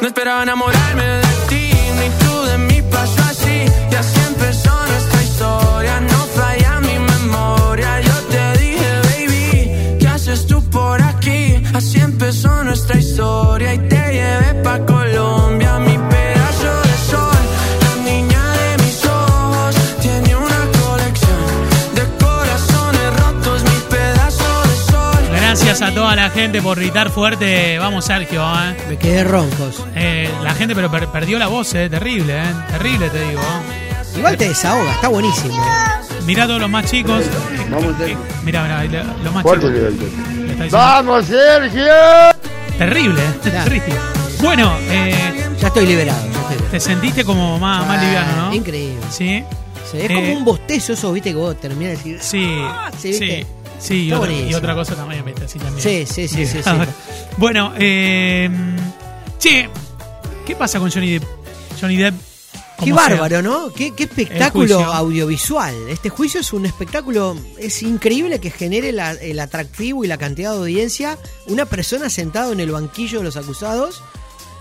no 0.00 0.06
esperaba 0.06 0.42
enamorarme 0.44 1.31
Gracias 25.82 25.98
a 25.98 26.00
toda 26.00 26.14
la 26.14 26.30
gente 26.30 26.62
por 26.62 26.78
gritar 26.78 27.10
fuerte. 27.10 27.76
Vamos, 27.76 28.04
Sergio. 28.04 28.40
¿eh? 28.40 28.76
Me 28.88 28.96
quedé 28.98 29.24
roncos. 29.24 29.82
Eh, 29.96 30.30
la 30.44 30.54
gente 30.54 30.76
pero 30.76 30.88
per- 30.88 31.08
perdió 31.08 31.40
la 31.40 31.48
voz, 31.48 31.74
eh. 31.74 31.90
terrible, 31.90 32.38
¿eh? 32.40 32.44
terrible 32.70 33.10
te 33.10 33.28
digo. 33.28 33.40
Igual 34.16 34.36
te 34.36 34.48
desahoga, 34.48 34.92
está 34.92 35.08
buenísimo. 35.08 35.60
Mirá 36.24 36.44
a 36.44 36.46
todos 36.46 36.60
los 36.60 36.70
más 36.70 36.86
chicos. 36.88 37.24
Vamos, 37.68 37.94
Mirá, 38.44 38.84
mirá, 38.84 38.84
lo- 38.84 39.24
los 39.24 39.34
más 39.34 39.44
chicos. 39.44 40.70
¡Vamos, 40.70 41.26
Sergio! 41.26 41.84
Terrible. 42.78 43.20
Claro. 43.42 43.64
terrible. 43.64 43.94
Bueno, 44.40 44.76
eh, 44.88 45.48
Ya 45.60 45.66
estoy 45.66 45.84
liberado. 45.86 46.20
ya 46.26 46.30
estoy 46.30 46.56
liberado. 46.58 46.70
te 46.70 46.78
sentiste 46.80 47.24
como 47.24 47.58
más, 47.58 47.86
más 47.88 47.98
Ah, 47.98 48.04
liviano, 48.04 48.36
¿no? 48.50 48.54
Increíble. 48.54 49.00
Sí, 49.10 49.42
Sí, 49.90 49.98
es 49.98 50.10
Eh, 50.10 50.14
como 50.14 50.32
un 50.32 50.44
bostezo 50.44 50.92
eso, 50.92 51.12
viste, 51.12 51.30
que 51.30 51.36
vos 51.36 51.56
terminás 51.60 52.04
de 52.04 52.12
decir. 52.12 52.18
sí, 52.20 52.56
sí, 53.00 53.12
sí. 53.14 53.18
¿viste? 53.20 53.40
Sí, 53.42 53.46
y 53.90 54.12
otra, 54.12 54.32
y 54.32 54.54
otra 54.54 54.74
cosa 54.74 54.94
también, 54.94 55.24
así 55.44 55.58
también. 55.58 55.80
Sí, 55.82 56.06
sí, 56.06 56.28
sí, 56.28 56.46
sí, 56.46 56.62
sí. 56.62 56.70
Bueno, 57.38 57.72
eh, 57.78 58.48
che, 59.38 59.68
¿qué 60.46 60.54
pasa 60.56 60.78
con 60.78 60.90
Johnny 60.90 61.12
Depp? 61.12 61.24
Johnny 61.80 61.96
Depp. 61.96 62.14
Qué 62.78 62.86
sea. 62.86 62.94
bárbaro, 62.94 63.42
¿no? 63.42 63.72
Qué, 63.72 63.92
qué 63.94 64.04
espectáculo 64.04 64.80
audiovisual. 64.92 65.74
Este 65.88 66.08
juicio 66.08 66.40
es 66.40 66.52
un 66.52 66.66
espectáculo, 66.66 67.36
es 67.58 67.82
increíble 67.82 68.40
que 68.40 68.50
genere 68.50 68.90
la- 68.92 69.12
el 69.12 69.38
atractivo 69.40 70.04
y 70.04 70.08
la 70.08 70.18
cantidad 70.18 70.50
de 70.52 70.58
audiencia. 70.58 71.16
Una 71.46 71.64
persona 71.64 72.10
sentado 72.10 72.52
en 72.52 72.58
el 72.60 72.72
banquillo 72.72 73.18
de 73.18 73.24
los 73.24 73.36
acusados, 73.36 74.02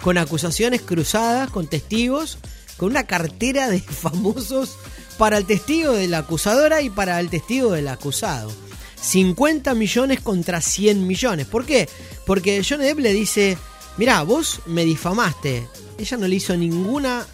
con 0.01 0.17
acusaciones 0.19 0.81
cruzadas, 0.81 1.49
con 1.49 1.65
testigos, 1.67 2.37
con 2.77 2.89
una 2.91 3.05
cartera 3.05 3.69
de 3.69 3.79
famosos 3.81 4.77
para 5.17 5.37
el 5.37 5.45
testigo 5.45 5.93
de 5.93 6.07
la 6.07 6.19
acusadora 6.19 6.81
y 6.81 6.89
para 6.91 7.19
el 7.19 7.29
testigo 7.29 7.71
del 7.71 7.87
acusado. 7.87 8.51
50 9.01 9.73
millones 9.73 10.21
contra 10.21 10.61
100 10.61 11.05
millones. 11.05 11.47
¿Por 11.47 11.65
qué? 11.65 11.89
Porque 12.25 12.63
Johnny 12.67 12.85
Depp 12.85 12.99
le 12.99 13.13
dice, 13.13 13.57
mirá, 13.97 14.21
vos 14.23 14.61
me 14.65 14.85
difamaste. 14.85 15.67
Ella 15.97 16.17
no 16.17 16.27
le 16.27 16.35
hizo 16.35 16.55
ninguna 16.55 17.25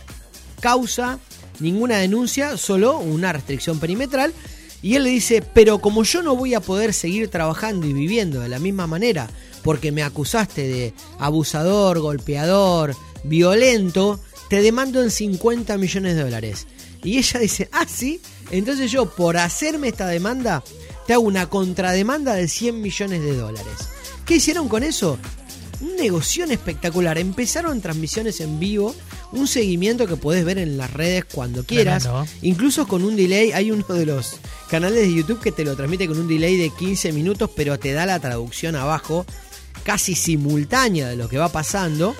causa, 0.59 1.19
ninguna 1.59 1.97
denuncia, 1.97 2.57
solo 2.57 2.97
una 2.99 3.33
restricción 3.33 3.79
perimetral. 3.79 4.33
Y 4.81 4.95
él 4.95 5.03
le 5.03 5.09
dice, 5.09 5.41
pero 5.41 5.79
como 5.79 6.03
yo 6.03 6.21
no 6.21 6.35
voy 6.35 6.53
a 6.53 6.61
poder 6.61 6.93
seguir 6.93 7.29
trabajando 7.29 7.87
y 7.87 7.93
viviendo 7.93 8.39
de 8.39 8.49
la 8.49 8.59
misma 8.59 8.87
manera, 8.87 9.27
porque 9.63 9.91
me 9.91 10.03
acusaste 10.03 10.67
de 10.67 10.93
abusador, 11.19 11.99
golpeador, 11.99 12.95
violento, 13.23 14.19
te 14.49 14.61
demando 14.61 15.01
en 15.01 15.11
50 15.11 15.77
millones 15.77 16.15
de 16.15 16.23
dólares. 16.23 16.67
Y 17.03 17.17
ella 17.17 17.39
dice, 17.39 17.69
ah, 17.71 17.85
sí, 17.87 18.21
entonces 18.51 18.91
yo 18.91 19.07
por 19.09 19.37
hacerme 19.37 19.89
esta 19.89 20.07
demanda, 20.07 20.63
te 21.07 21.13
hago 21.13 21.23
una 21.23 21.49
contrademanda 21.49 22.35
de 22.35 22.47
100 22.47 22.81
millones 22.81 23.21
de 23.23 23.35
dólares. 23.35 23.73
¿Qué 24.25 24.35
hicieron 24.35 24.67
con 24.67 24.83
eso? 24.83 25.17
Un 25.79 25.95
negocio 25.95 26.43
espectacular. 26.43 27.17
Empezaron 27.17 27.79
transmisiones 27.79 28.41
en 28.41 28.59
vivo, 28.59 28.93
un 29.31 29.47
seguimiento 29.47 30.05
que 30.05 30.17
podés 30.17 30.43
ver 30.43 30.57
en 30.57 30.77
las 30.77 30.91
redes 30.91 31.23
cuando 31.23 31.63
quieras. 31.63 32.03
Tremendo. 32.03 32.27
Incluso 32.41 32.87
con 32.87 33.05
un 33.05 33.15
delay, 33.15 33.53
hay 33.53 33.71
uno 33.71 33.85
de 33.87 34.05
los 34.05 34.37
canales 34.69 34.99
de 34.99 35.13
YouTube 35.13 35.39
que 35.39 35.53
te 35.53 35.63
lo 35.63 35.77
transmite 35.77 36.07
con 36.07 36.19
un 36.19 36.27
delay 36.27 36.57
de 36.57 36.71
15 36.71 37.13
minutos, 37.13 37.49
pero 37.55 37.79
te 37.79 37.93
da 37.93 38.05
la 38.05 38.19
traducción 38.19 38.75
abajo, 38.75 39.25
casi 39.83 40.13
simultánea 40.13 41.07
de 41.07 41.15
lo 41.15 41.29
que 41.29 41.37
va 41.37 41.47
pasando, 41.47 42.15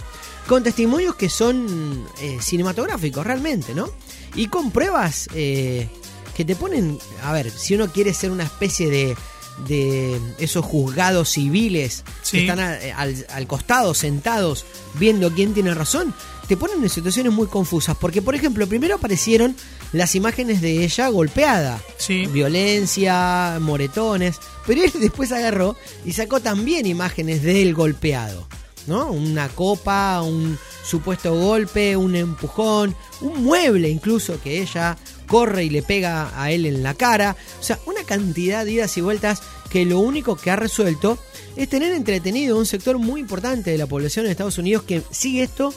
con 0.48 0.64
testimonios 0.64 1.16
que 1.16 1.28
son 1.28 2.08
eh, 2.22 2.38
cinematográficos 2.40 3.26
realmente, 3.26 3.76
¿no? 3.76 3.90
Y 4.34 4.48
con 4.48 4.72
pruebas 4.72 5.28
eh, 5.34 5.90
que 6.38 6.46
te 6.46 6.56
ponen, 6.56 7.00
a 7.24 7.34
ver, 7.34 7.52
si 7.52 7.74
uno 7.76 7.92
quiere 7.92 8.14
ser 8.14 8.32
una 8.32 8.44
especie 8.44 8.90
de 8.90 9.18
de 9.66 10.22
esos 10.38 10.64
juzgados 10.64 11.30
civiles 11.30 12.04
Sí. 12.22 12.38
que 12.38 12.42
están 12.42 12.60
a- 12.60 12.78
al, 12.96 13.26
al 13.28 13.48
costado, 13.48 13.96
sentados, 13.96 14.66
viendo 15.00 15.32
quién 15.34 15.56
tiene 15.56 15.74
razón, 15.74 16.14
te 16.48 16.56
ponen 16.56 16.84
en 16.84 16.90
situaciones 16.92 17.34
muy 17.34 17.48
confusas. 17.48 17.98
Porque, 18.00 18.22
por 18.22 18.36
ejemplo, 18.36 18.68
primero 18.68 18.94
aparecieron 18.94 19.56
las 19.94 20.14
imágenes 20.14 20.62
de 20.62 20.84
ella 20.84 21.08
golpeada. 21.08 21.82
Sí. 21.98 22.28
Violencia, 22.28 23.58
moretones. 23.60 24.38
Pero 24.68 24.84
él 24.84 24.92
después 25.00 25.32
agarró 25.32 25.76
y 26.06 26.14
sacó 26.14 26.40
también 26.40 26.86
imágenes 26.86 27.42
del 27.42 27.74
golpeado. 27.74 28.48
¿No? 28.86 29.08
Una 29.12 29.50
copa, 29.50 30.22
un 30.22 30.58
supuesto 30.86 31.34
golpe, 31.34 31.98
un 31.98 32.16
empujón, 32.16 32.96
un 33.22 33.44
mueble 33.44 33.90
incluso 33.90 34.40
que 34.42 34.62
ella 34.62 34.96
corre 35.28 35.66
y 35.66 35.70
le 35.70 35.84
pega 35.84 36.32
a 36.42 36.52
él 36.52 36.66
en 36.66 36.82
la 36.82 36.94
cara. 36.96 37.36
O 37.60 37.64
sea, 37.64 37.78
una 37.86 38.04
cantidad 38.04 38.66
de 38.66 38.72
idas 38.72 38.98
y 38.98 39.02
vueltas 39.02 39.42
que 39.70 39.86
lo 39.86 40.00
único 40.00 40.36
que 40.38 40.50
ha 40.50 40.56
resuelto 40.56 41.20
es 41.56 41.68
tener 41.70 41.92
entretenido 41.94 42.58
un 42.58 42.66
sector 42.66 42.98
muy 42.98 43.20
importante 43.22 43.72
de 43.72 43.78
la 43.78 43.86
población 43.88 44.26
en 44.26 44.32
Estados 44.32 44.58
Unidos 44.58 44.84
que 44.84 45.02
sigue 45.12 45.44
esto 45.44 45.74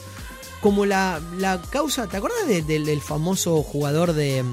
como 0.61 0.85
la, 0.85 1.19
la 1.39 1.61
causa. 1.69 2.07
¿Te 2.07 2.17
acuerdas 2.17 2.47
de- 2.47 2.61
del- 2.61 2.85
del 2.85 3.01
famoso 3.01 3.61
jugador 3.63 4.13
de, 4.13 4.43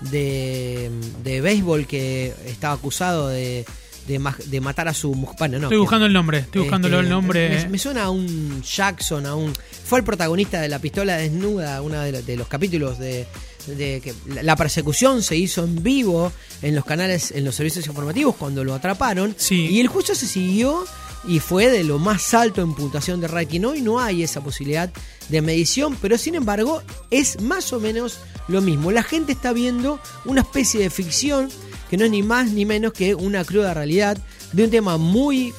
de, 0.00 0.90
de 1.22 1.40
béisbol 1.40 1.86
que 1.86 2.32
estaba 2.46 2.74
acusado 2.74 3.28
de, 3.28 3.64
de, 4.06 4.18
ma- 4.18 4.36
de 4.46 4.60
matar 4.60 4.88
a 4.88 4.94
su 4.94 5.14
mujer? 5.14 5.36
Bueno, 5.38 5.58
no, 5.58 5.66
Estoy 5.66 5.76
que- 5.76 5.80
buscando 5.80 6.06
el 6.06 6.12
nombre, 6.12 6.38
estoy 6.38 6.62
buscando 6.62 6.88
este, 6.88 7.00
el 7.00 7.08
nombre. 7.08 7.48
Me, 7.48 7.68
me 7.70 7.78
suena 7.78 8.04
a 8.04 8.10
un 8.10 8.62
Jackson, 8.62 9.26
a 9.26 9.34
un. 9.34 9.52
Fue 9.84 9.98
el 9.98 10.04
protagonista 10.04 10.60
de 10.60 10.68
la 10.68 10.78
pistola 10.78 11.16
desnuda, 11.16 11.80
uno 11.82 12.00
de 12.00 12.36
los 12.36 12.48
capítulos 12.48 12.98
de. 12.98 13.26
De 13.66 14.00
que 14.00 14.14
la, 14.42 14.56
persecución 14.56 15.22
se 15.22 15.36
hizo 15.36 15.64
en 15.64 15.82
vivo 15.82 16.32
en 16.62 16.74
los 16.74 16.84
canales, 16.84 17.30
en 17.30 17.44
los 17.44 17.54
servicios 17.54 17.86
informativos 17.86 18.36
cuando 18.36 18.64
lo 18.64 18.74
atraparon. 18.74 19.34
Sí. 19.38 19.66
Y 19.66 19.80
el 19.80 19.88
juicio 19.88 20.14
se 20.14 20.26
siguió 20.26 20.84
y 21.26 21.38
fue 21.38 21.68
de 21.68 21.84
lo 21.84 21.98
más 21.98 22.32
alto 22.34 22.62
en 22.62 22.74
puntuación 22.74 23.20
de 23.20 23.28
rating. 23.28 23.60
Hoy 23.62 23.82
no 23.82 24.00
hay 24.00 24.22
esa 24.22 24.42
posibilidad 24.42 24.90
de 25.28 25.42
medición, 25.42 25.96
pero 26.00 26.16
sin 26.18 26.34
embargo 26.34 26.82
es 27.10 27.40
más 27.40 27.72
o 27.72 27.80
menos 27.80 28.18
lo 28.48 28.60
mismo. 28.60 28.90
La 28.90 29.02
gente 29.02 29.32
está 29.32 29.52
viendo 29.52 30.00
una 30.24 30.40
especie 30.40 30.80
de 30.80 30.90
ficción 30.90 31.50
que 31.88 31.96
no 31.96 32.04
es 32.04 32.10
ni 32.10 32.22
más 32.22 32.50
ni 32.52 32.64
menos 32.64 32.92
que 32.92 33.14
una 33.14 33.44
cruda 33.44 33.74
realidad 33.74 34.16
de 34.52 34.64
un 34.64 34.70
tema 34.70 34.96
muy 34.96 35.52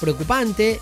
preocupante 0.00 0.80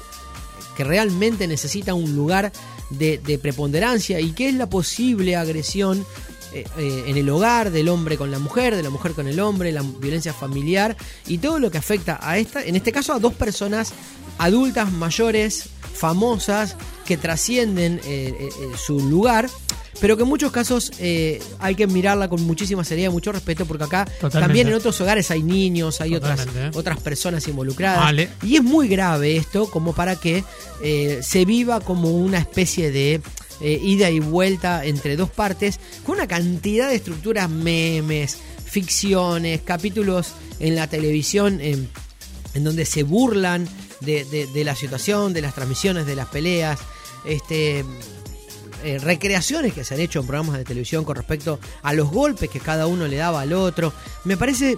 que 0.77 0.85
realmente 0.85 1.47
necesita 1.47 1.95
un 1.95 2.17
lugar 2.17 2.53
de, 2.91 3.19
de 3.19 3.39
preponderancia 3.39 4.21
y 4.21 4.33
que 4.33 4.49
es 4.49 4.55
la 4.55 4.69
posible 4.69 5.37
agresión 5.37 6.05
eh, 6.55 6.65
eh, 6.77 7.05
en 7.07 7.17
el 7.17 7.29
hogar 7.29 7.71
del 7.71 7.88
hombre 7.88 8.17
con 8.17 8.31
la 8.31 8.38
mujer, 8.38 8.77
de 8.77 8.83
la 8.83 8.91
mujer 8.91 9.12
con 9.12 9.27
el 9.27 9.41
hombre, 9.41 9.73
la 9.73 9.83
violencia 9.83 10.33
familiar 10.33 10.97
y 11.27 11.38
todo 11.38 11.59
lo 11.59 11.71
que 11.71 11.79
afecta 11.79 12.19
a 12.23 12.38
esta, 12.38 12.62
en 12.65 12.77
este 12.77 12.93
caso 12.93 13.12
a 13.12 13.19
dos 13.19 13.35
personas 13.35 13.93
adultas, 14.38 14.93
mayores, 14.93 15.69
famosas, 15.95 16.77
que 17.07 17.17
trascienden 17.17 18.01
eh, 18.05 18.49
su 18.77 19.01
lugar, 19.01 19.49
pero 20.03 20.17
que 20.17 20.25
en 20.25 20.29
muchos 20.29 20.51
casos 20.51 20.91
eh, 20.99 21.41
hay 21.61 21.77
que 21.77 21.87
mirarla 21.87 22.29
con 22.29 22.43
muchísima 22.43 22.83
seriedad 22.83 23.11
y 23.11 23.12
mucho 23.12 23.31
respeto 23.31 23.67
porque 23.67 23.85
acá 23.85 24.05
Totalmente. 24.05 24.41
también 24.41 24.67
en 24.67 24.75
otros 24.75 25.01
hogares 25.01 25.31
hay 25.31 25.45
niños, 25.45 26.01
hay 26.01 26.17
otras, 26.17 26.41
Totalmente, 26.41 26.77
otras 26.77 27.01
personas 27.01 27.47
involucradas. 27.47 28.01
Vale. 28.01 28.29
Y 28.43 28.57
es 28.57 28.65
muy 28.65 28.88
grave 28.88 29.37
esto 29.37 29.71
como 29.71 29.95
para 29.95 30.17
que 30.17 30.43
eh, 30.83 31.21
se 31.23 31.45
viva 31.45 31.79
como 31.81 32.11
una 32.11 32.38
especie 32.38 32.91
de 32.91 33.23
eh, 33.61 33.79
ida 33.83 34.11
y 34.11 34.21
vuelta 34.21 34.85
entre 34.85 35.17
dos 35.17 35.31
partes, 35.31 35.79
con 36.05 36.17
una 36.17 36.27
cantidad 36.27 36.88
de 36.88 36.97
estructuras, 36.97 37.49
memes, 37.49 38.38
ficciones, 38.65 39.61
capítulos 39.62 40.33
en 40.59 40.77
la 40.77 40.87
televisión 40.87 41.61
en, 41.61 41.88
en 42.55 42.65
donde 42.65 42.85
se 42.85 43.03
burlan 43.03 43.69
de, 44.01 44.65
la 44.65 44.75
situación, 44.75 45.33
de 45.33 45.43
las 45.43 45.55
transmisiones, 45.55 46.07
de 46.07 46.17
las 46.17 46.29
peleas, 46.29 46.79
este 47.25 47.85
eh, 48.85 48.99
recreaciones 48.99 49.73
que 49.73 49.85
se 49.85 49.95
han 49.95 50.01
hecho 50.01 50.21
en 50.21 50.27
programas 50.27 50.59
de 50.59 50.65
televisión 50.65 51.05
con 51.05 51.15
respecto 51.15 51.61
a 51.83 51.93
los 51.93 52.11
golpes 52.11 52.51
que 52.51 52.59
cada 52.59 52.87
uno 52.87 53.07
le 53.07 53.17
daba 53.17 53.43
al 53.43 53.53
otro. 53.53 53.93
Me 54.25 54.37
parece 54.37 54.77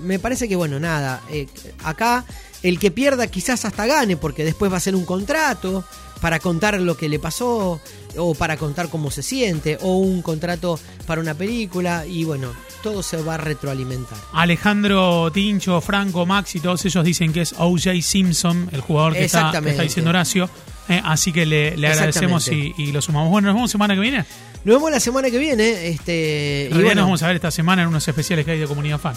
me 0.00 0.20
parece 0.20 0.48
que 0.48 0.54
bueno, 0.54 0.78
nada, 0.78 1.22
eh, 1.30 1.48
acá 1.82 2.24
el 2.62 2.78
que 2.78 2.90
pierda 2.90 3.26
quizás 3.26 3.64
hasta 3.64 3.86
gane 3.86 4.16
porque 4.16 4.44
después 4.44 4.72
va 4.72 4.76
a 4.76 4.80
ser 4.80 4.94
un 4.94 5.04
contrato 5.04 5.84
para 6.20 6.38
contar 6.38 6.80
lo 6.80 6.96
que 6.96 7.08
le 7.08 7.18
pasó 7.18 7.80
o 8.16 8.34
para 8.34 8.56
contar 8.56 8.88
cómo 8.88 9.10
se 9.10 9.22
siente 9.22 9.78
o 9.80 9.96
un 9.98 10.22
contrato 10.22 10.78
para 11.06 11.20
una 11.20 11.34
película 11.34 12.06
y 12.06 12.24
bueno, 12.24 12.52
todo 12.82 13.02
se 13.02 13.16
va 13.22 13.34
a 13.34 13.38
retroalimentar. 13.38 14.18
Alejandro 14.32 15.30
Tincho, 15.32 15.80
Franco, 15.80 16.26
Maxi, 16.26 16.60
todos 16.60 16.84
ellos 16.84 17.04
dicen 17.04 17.32
que 17.32 17.42
es 17.42 17.54
O.J. 17.58 18.00
Simpson, 18.02 18.68
el 18.72 18.80
jugador 18.80 19.12
que 19.14 19.24
está, 19.24 19.38
que 19.38 19.46
Exactamente. 19.46 19.70
está 19.70 19.82
diciendo 19.82 20.10
Horacio. 20.10 20.50
Eh, 20.88 21.02
así 21.04 21.32
que 21.32 21.44
le, 21.44 21.76
le 21.76 21.88
agradecemos 21.88 22.48
y, 22.48 22.74
y 22.78 22.92
lo 22.92 23.02
sumamos. 23.02 23.30
Bueno, 23.30 23.48
nos 23.48 23.56
vemos 23.56 23.70
semana 23.70 23.94
que 23.94 24.00
viene. 24.00 24.24
Nos 24.64 24.76
vemos 24.76 24.90
la 24.90 25.00
semana 25.00 25.30
que 25.30 25.38
viene, 25.38 25.88
este 25.88 26.68
y 26.70 26.74
bueno, 26.74 26.96
nos 26.96 27.04
vamos 27.04 27.22
a 27.22 27.26
ver 27.26 27.36
esta 27.36 27.50
semana 27.50 27.82
en 27.82 27.88
unos 27.88 28.08
especiales 28.08 28.44
que 28.44 28.52
hay 28.52 28.58
de 28.58 28.66
Comunidad 28.66 28.98
Fan. 28.98 29.14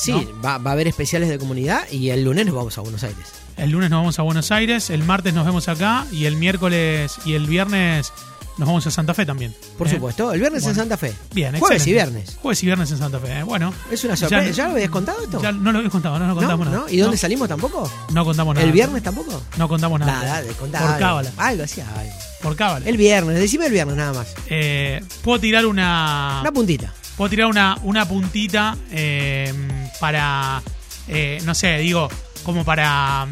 Sí, 0.00 0.12
¿no? 0.12 0.42
va, 0.42 0.58
va 0.58 0.70
a 0.70 0.72
haber 0.74 0.88
especiales 0.88 1.28
de 1.28 1.38
comunidad 1.38 1.88
y 1.90 2.10
el 2.10 2.24
lunes 2.24 2.46
nos 2.46 2.54
vamos 2.54 2.76
a 2.78 2.80
Buenos 2.80 3.02
Aires. 3.02 3.26
El 3.56 3.70
lunes 3.70 3.90
nos 3.90 4.00
vamos 4.00 4.18
a 4.18 4.22
Buenos 4.22 4.50
Aires, 4.52 4.90
el 4.90 5.04
martes 5.04 5.34
nos 5.34 5.44
vemos 5.44 5.68
acá 5.68 6.06
y 6.12 6.24
el 6.24 6.36
miércoles 6.36 7.16
y 7.24 7.34
el 7.34 7.46
viernes 7.46 8.12
nos 8.60 8.66
vamos 8.66 8.86
a 8.86 8.90
Santa 8.90 9.14
Fe 9.14 9.24
también. 9.24 9.54
Por 9.78 9.86
¿eh? 9.86 9.90
supuesto. 9.92 10.32
El 10.32 10.40
viernes 10.40 10.62
Bueno. 10.62 10.74
en 10.74 10.80
Santa 10.82 10.96
Fe. 10.98 11.14
Bien, 11.32 11.58
Jueves 11.58 11.86
y 11.86 11.92
viernes. 11.92 12.36
Jueves 12.42 12.62
y 12.62 12.66
viernes 12.66 12.90
en 12.90 12.98
Santa 12.98 13.18
Fe. 13.18 13.38
¿eh? 13.38 13.42
Bueno. 13.42 13.72
Es 13.90 14.04
una 14.04 14.16
sorpresa. 14.16 14.50
¿Ya, 14.50 14.66
lo 14.66 14.72
habías 14.72 14.90
contado 14.90 15.22
esto? 15.22 15.42
Ya 15.42 15.50
no 15.50 15.72
lo 15.72 15.78
habías 15.78 15.92
contado, 15.92 16.18
no, 16.18 16.26
no 16.26 16.34
contamos 16.34 16.66
¿No? 16.66 16.72
nada. 16.72 16.92
¿Y 16.92 16.98
dónde 16.98 17.16
salimos 17.16 17.48
tampoco? 17.48 17.90
no 18.12 18.24
contamos 18.24 18.54
nada. 18.54 18.66
¿El 18.66 18.72
viernes 18.72 19.02
tampoco? 19.02 19.42
No 19.56 19.68
contamos 19.68 19.98
nada. 20.00 20.12
Nada, 20.12 20.42
de 20.42 20.52
contar 20.52 20.86
Por 20.86 20.98
cábala. 20.98 21.32
Algo 21.38 21.62
así, 21.64 21.80
algo. 21.80 22.12
Por 22.42 22.56
cábala. 22.56 22.86
El 22.86 22.96
viernes, 22.98 23.38
decime 23.38 23.66
el 23.66 23.72
viernes 23.72 23.96
nada 23.96 24.12
más. 24.12 24.34
Eh, 24.46 25.02
puedo 25.22 25.40
tirar 25.40 25.64
una. 25.64 26.38
Una 26.42 26.52
puntita. 26.52 26.92
Puedo 27.20 27.28
tirar 27.28 27.48
una, 27.48 27.76
una 27.82 28.08
puntita 28.08 28.78
eh, 28.90 29.52
para. 30.00 30.62
eh, 31.06 31.38
no 31.44 31.54
sé, 31.54 31.76
digo, 31.76 32.08
como 32.44 32.64
para. 32.64 33.26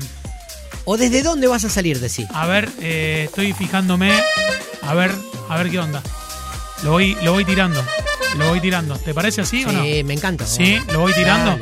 ¿O 0.85 0.99
desde 0.99 1.23
dónde 1.23 1.47
vas 1.47 1.65
a 1.65 1.71
salir 1.71 1.99
de 1.99 2.11
sí? 2.11 2.27
A 2.35 2.45
ver, 2.45 2.69
eh, 2.83 3.23
estoy 3.29 3.55
fijándome. 3.55 4.13
A 4.83 4.93
ver, 4.93 5.11
a 5.49 5.57
ver 5.57 5.71
qué 5.71 5.79
onda. 5.79 6.03
Lo 6.83 6.91
voy, 6.91 7.17
lo 7.23 7.33
voy 7.33 7.47
tirando. 7.47 7.83
Lo 8.37 8.51
voy 8.51 8.61
tirando. 8.61 8.95
¿Te 8.99 9.15
parece 9.15 9.41
así 9.41 9.65
o 9.65 9.73
no? 9.73 9.83
Sí, 9.83 10.05
me 10.05 10.13
encanta. 10.13 10.45
Sí, 10.45 10.79
lo 10.93 11.01
voy 11.01 11.15
tirando. 11.15 11.59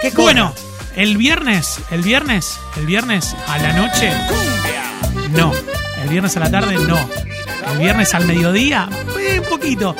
¿Qué? 0.00 0.10
Bueno, 0.10 0.52
el 0.96 1.16
viernes, 1.18 1.78
el 1.92 2.02
viernes, 2.02 2.58
el 2.78 2.86
viernes 2.86 3.36
a 3.46 3.58
la 3.58 3.74
noche. 3.74 4.10
No. 5.30 5.52
El 6.02 6.08
viernes 6.08 6.36
a 6.36 6.40
la 6.40 6.50
tarde, 6.50 6.74
no. 6.84 6.98
El 7.74 7.78
viernes 7.78 8.12
al 8.12 8.26
mediodía, 8.26 8.88
eh, 9.20 9.38
un 9.38 9.48
poquito. 9.48 9.94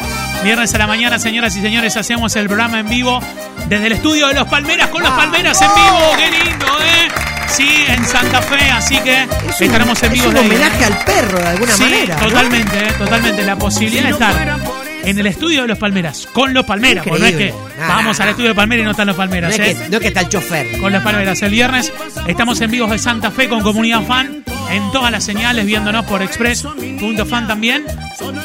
Viernes 0.45 0.73
a 0.75 0.79
la 0.79 0.87
mañana, 0.87 1.19
señoras 1.19 1.55
y 1.57 1.61
señores, 1.61 1.97
hacemos 1.97 2.35
el 2.37 2.47
programa 2.47 2.79
en 2.81 2.89
vivo 2.89 3.21
desde 3.69 3.87
el 3.87 3.93
estudio 3.93 4.29
de 4.29 4.35
los 4.35 4.49
Palmeras 4.49 4.89
con 4.89 5.03
los 5.03 5.11
Palmeras 5.13 5.61
en 5.61 5.69
vivo. 5.75 5.99
¡Qué 6.17 6.31
lindo, 6.31 6.67
eh! 6.67 7.09
Sí, 7.49 7.69
en 7.89 8.05
Santa 8.07 8.41
Fe, 8.43 8.71
así 8.71 8.99
que 9.01 9.23
Es 9.23 9.29
un- 9.61 9.67
estaremos 9.67 10.03
en 10.03 10.07
es 10.07 10.13
vivo 10.13 10.29
un 10.29 10.35
de 10.35 10.41
ahí, 10.41 10.47
homenaje 10.47 10.85
al 10.85 10.99
perro 11.05 11.39
de 11.39 11.47
alguna 11.49 11.73
sí, 11.73 11.83
manera. 11.83 12.15
¿no? 12.17 12.27
totalmente, 12.29 12.79
eh, 12.79 12.93
totalmente. 12.99 13.43
La 13.45 13.57
posibilidad 13.57 14.05
de 14.05 14.11
estar 14.11 14.57
en 15.03 15.19
el 15.19 15.27
estudio 15.27 15.63
de 15.63 15.69
los 15.69 15.79
Palmeras, 15.79 16.29
con 16.33 16.55
los 16.55 16.65
Palmeras. 16.65 17.05
porque 17.07 17.21
no 17.21 17.27
es 17.27 17.35
que. 17.37 17.55
Nah, 17.81 17.89
vamos 17.89 18.19
nah, 18.19 18.25
al 18.25 18.31
estudio 18.31 18.49
de 18.51 18.55
Palmeras 18.55 18.83
y 18.83 18.85
no 18.85 18.91
están 18.93 19.07
los 19.07 19.17
No 19.17 19.23
Palmeras, 19.23 19.53
es, 19.55 19.61
¿eh? 19.61 19.77
que, 19.83 19.89
no 19.91 19.97
es 19.97 20.03
que 20.03 20.09
está 20.09 20.21
el 20.21 20.29
chofer. 20.29 20.79
con 20.79 20.93
las 20.93 21.03
palmeras. 21.03 21.43
El 21.43 21.51
viernes 21.51 21.93
estamos 22.27 22.61
en 22.61 22.71
vivos 22.71 22.91
de 22.91 22.99
Santa 22.99 23.31
Fe 23.31 23.49
con 23.49 23.61
comunidad 23.63 24.03
fan 24.03 24.45
en 24.71 24.93
todas 24.93 25.11
las 25.11 25.25
señales, 25.25 25.67
viéndonos 25.67 26.05
por 26.07 26.23
express.fan 26.23 27.49
también, 27.49 27.85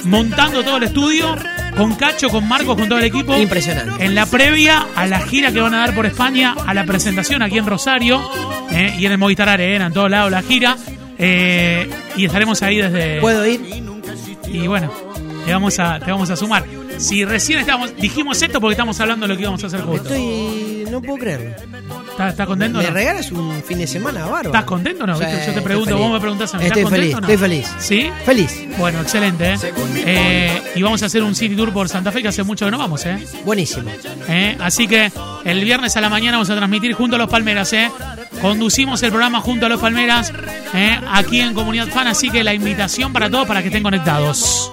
montando 0.06 0.64
todo 0.64 0.78
el 0.78 0.84
estudio 0.84 1.36
con 1.76 1.96
Cacho, 1.96 2.30
con 2.30 2.48
Marcos, 2.48 2.76
con 2.78 2.88
todo 2.88 3.00
el 3.00 3.06
equipo. 3.06 3.38
Impresionante. 3.38 4.04
En 4.06 4.16
la 4.16 4.26
previa 4.26 4.86
a 4.96 5.06
la 5.08 5.20
gira 5.20 5.52
que 5.52 5.60
van 5.62 5.74
a 5.74 5.80
dar 5.80 5.96
por 5.96 6.06
España, 6.06 6.56
a 6.66 6.74
la 6.74 6.86
presentación 6.86 7.42
aquí 7.42 7.58
en 7.58 7.66
Rosario 7.66 8.22
eh, 8.72 8.96
y 8.98 9.06
en 9.06 9.12
el 9.14 9.18
Movistar 9.18 9.50
Arena, 9.50 9.88
en 9.88 9.94
todos 9.94 10.10
lados 10.10 10.32
la 10.32 10.42
gira. 10.42 10.78
eh, 11.18 11.90
y 12.16 12.26
estaremos 12.26 12.62
ahí 12.64 12.78
desde. 12.78 13.20
¿Puedo 13.22 13.46
ir? 13.46 13.62
Y 14.48 14.68
bueno, 14.68 14.92
te 15.46 15.52
vamos 15.54 15.80
a, 15.80 16.00
te 16.00 16.12
vamos 16.12 16.30
a 16.30 16.36
sumar. 16.36 16.64
Si 16.98 17.26
recién 17.26 17.60
estamos, 17.60 17.96
dijimos 17.98 18.40
esto 18.42 18.62
porque 18.62 18.74
estamos 18.74 19.00
hablando 19.00 19.26
de 19.26 19.34
lo 19.34 19.36
que 19.36 19.42
íbamos 19.42 19.64
a 19.64 19.68
hacer 19.68 19.82
juntos. 19.82 20.12
Estoy. 20.12 20.86
No 20.92 21.02
puedo 21.02 21.18
creerlo. 21.18 21.56
¿Estás, 22.14 22.30
estás 22.30 22.46
contento? 22.46 22.78
Me 22.78 22.84
no? 22.86 22.92
regalas 22.92 23.32
un 23.32 23.64
fin 23.64 23.80
de 23.80 23.88
semana 23.88 24.22
bárbaro. 24.26 24.50
¿Estás 24.50 24.66
contento 24.66 25.04
o 25.04 25.08
no? 25.08 25.20
Yo 25.20 25.54
te 25.54 25.62
pregunto, 25.64 25.98
vos 25.98 26.12
me 26.12 26.20
preguntás 26.20 26.54
a 26.54 26.60
mí. 26.60 26.66
Estoy 26.66 26.84
¿Estás 26.84 26.96
feliz, 26.96 27.16
contento 27.16 27.18
o 27.18 27.22
no? 27.22 27.34
estoy 27.34 27.50
feliz. 27.50 27.76
¿Sí? 27.80 28.12
Feliz. 28.24 28.78
Bueno, 28.78 29.02
excelente. 29.02 29.54
¿eh? 29.54 29.58
Eh, 30.06 30.62
y 30.76 30.82
vamos 30.84 31.02
a 31.02 31.08
hacer 31.08 31.24
un 31.24 31.34
City 31.34 31.56
Tour 31.56 31.74
por 31.74 31.90
Santa 31.90 32.12
Fe 32.12 32.22
que 32.22 32.28
hace 32.28 32.44
mucho 32.44 32.66
que 32.66 32.72
no 32.72 32.78
vamos, 32.78 33.04
¿eh? 33.08 33.18
Buenísimo. 33.46 33.90
¿Eh? 34.30 34.56
Así 34.60 34.88
que 34.88 35.12
el 35.44 35.64
viernes 35.64 35.98
a 35.98 36.02
la 36.02 36.10
mañana 36.10 36.38
vamos 36.38 36.52
a 36.52 36.56
transmitir 36.56 36.94
junto 36.94 37.16
a 37.16 37.20
los 37.20 37.30
Palmeras, 37.30 37.74
¿eh? 37.74 37.90
Conducimos 38.42 39.02
el 39.02 39.10
programa 39.10 39.42
junto 39.42 39.66
a 39.66 39.70
los 39.70 39.82
Palmeras, 39.82 40.32
¿eh? 40.76 41.00
Aquí 41.12 41.42
en 41.42 41.56
Comunidad 41.56 41.88
Fan, 41.88 42.06
así 42.06 42.30
que 42.30 42.44
la 42.44 42.54
invitación 42.54 43.12
para 43.12 43.28
todos 43.28 43.48
para 43.48 43.62
que 43.62 43.70
estén 43.70 43.82
conectados. 43.82 44.73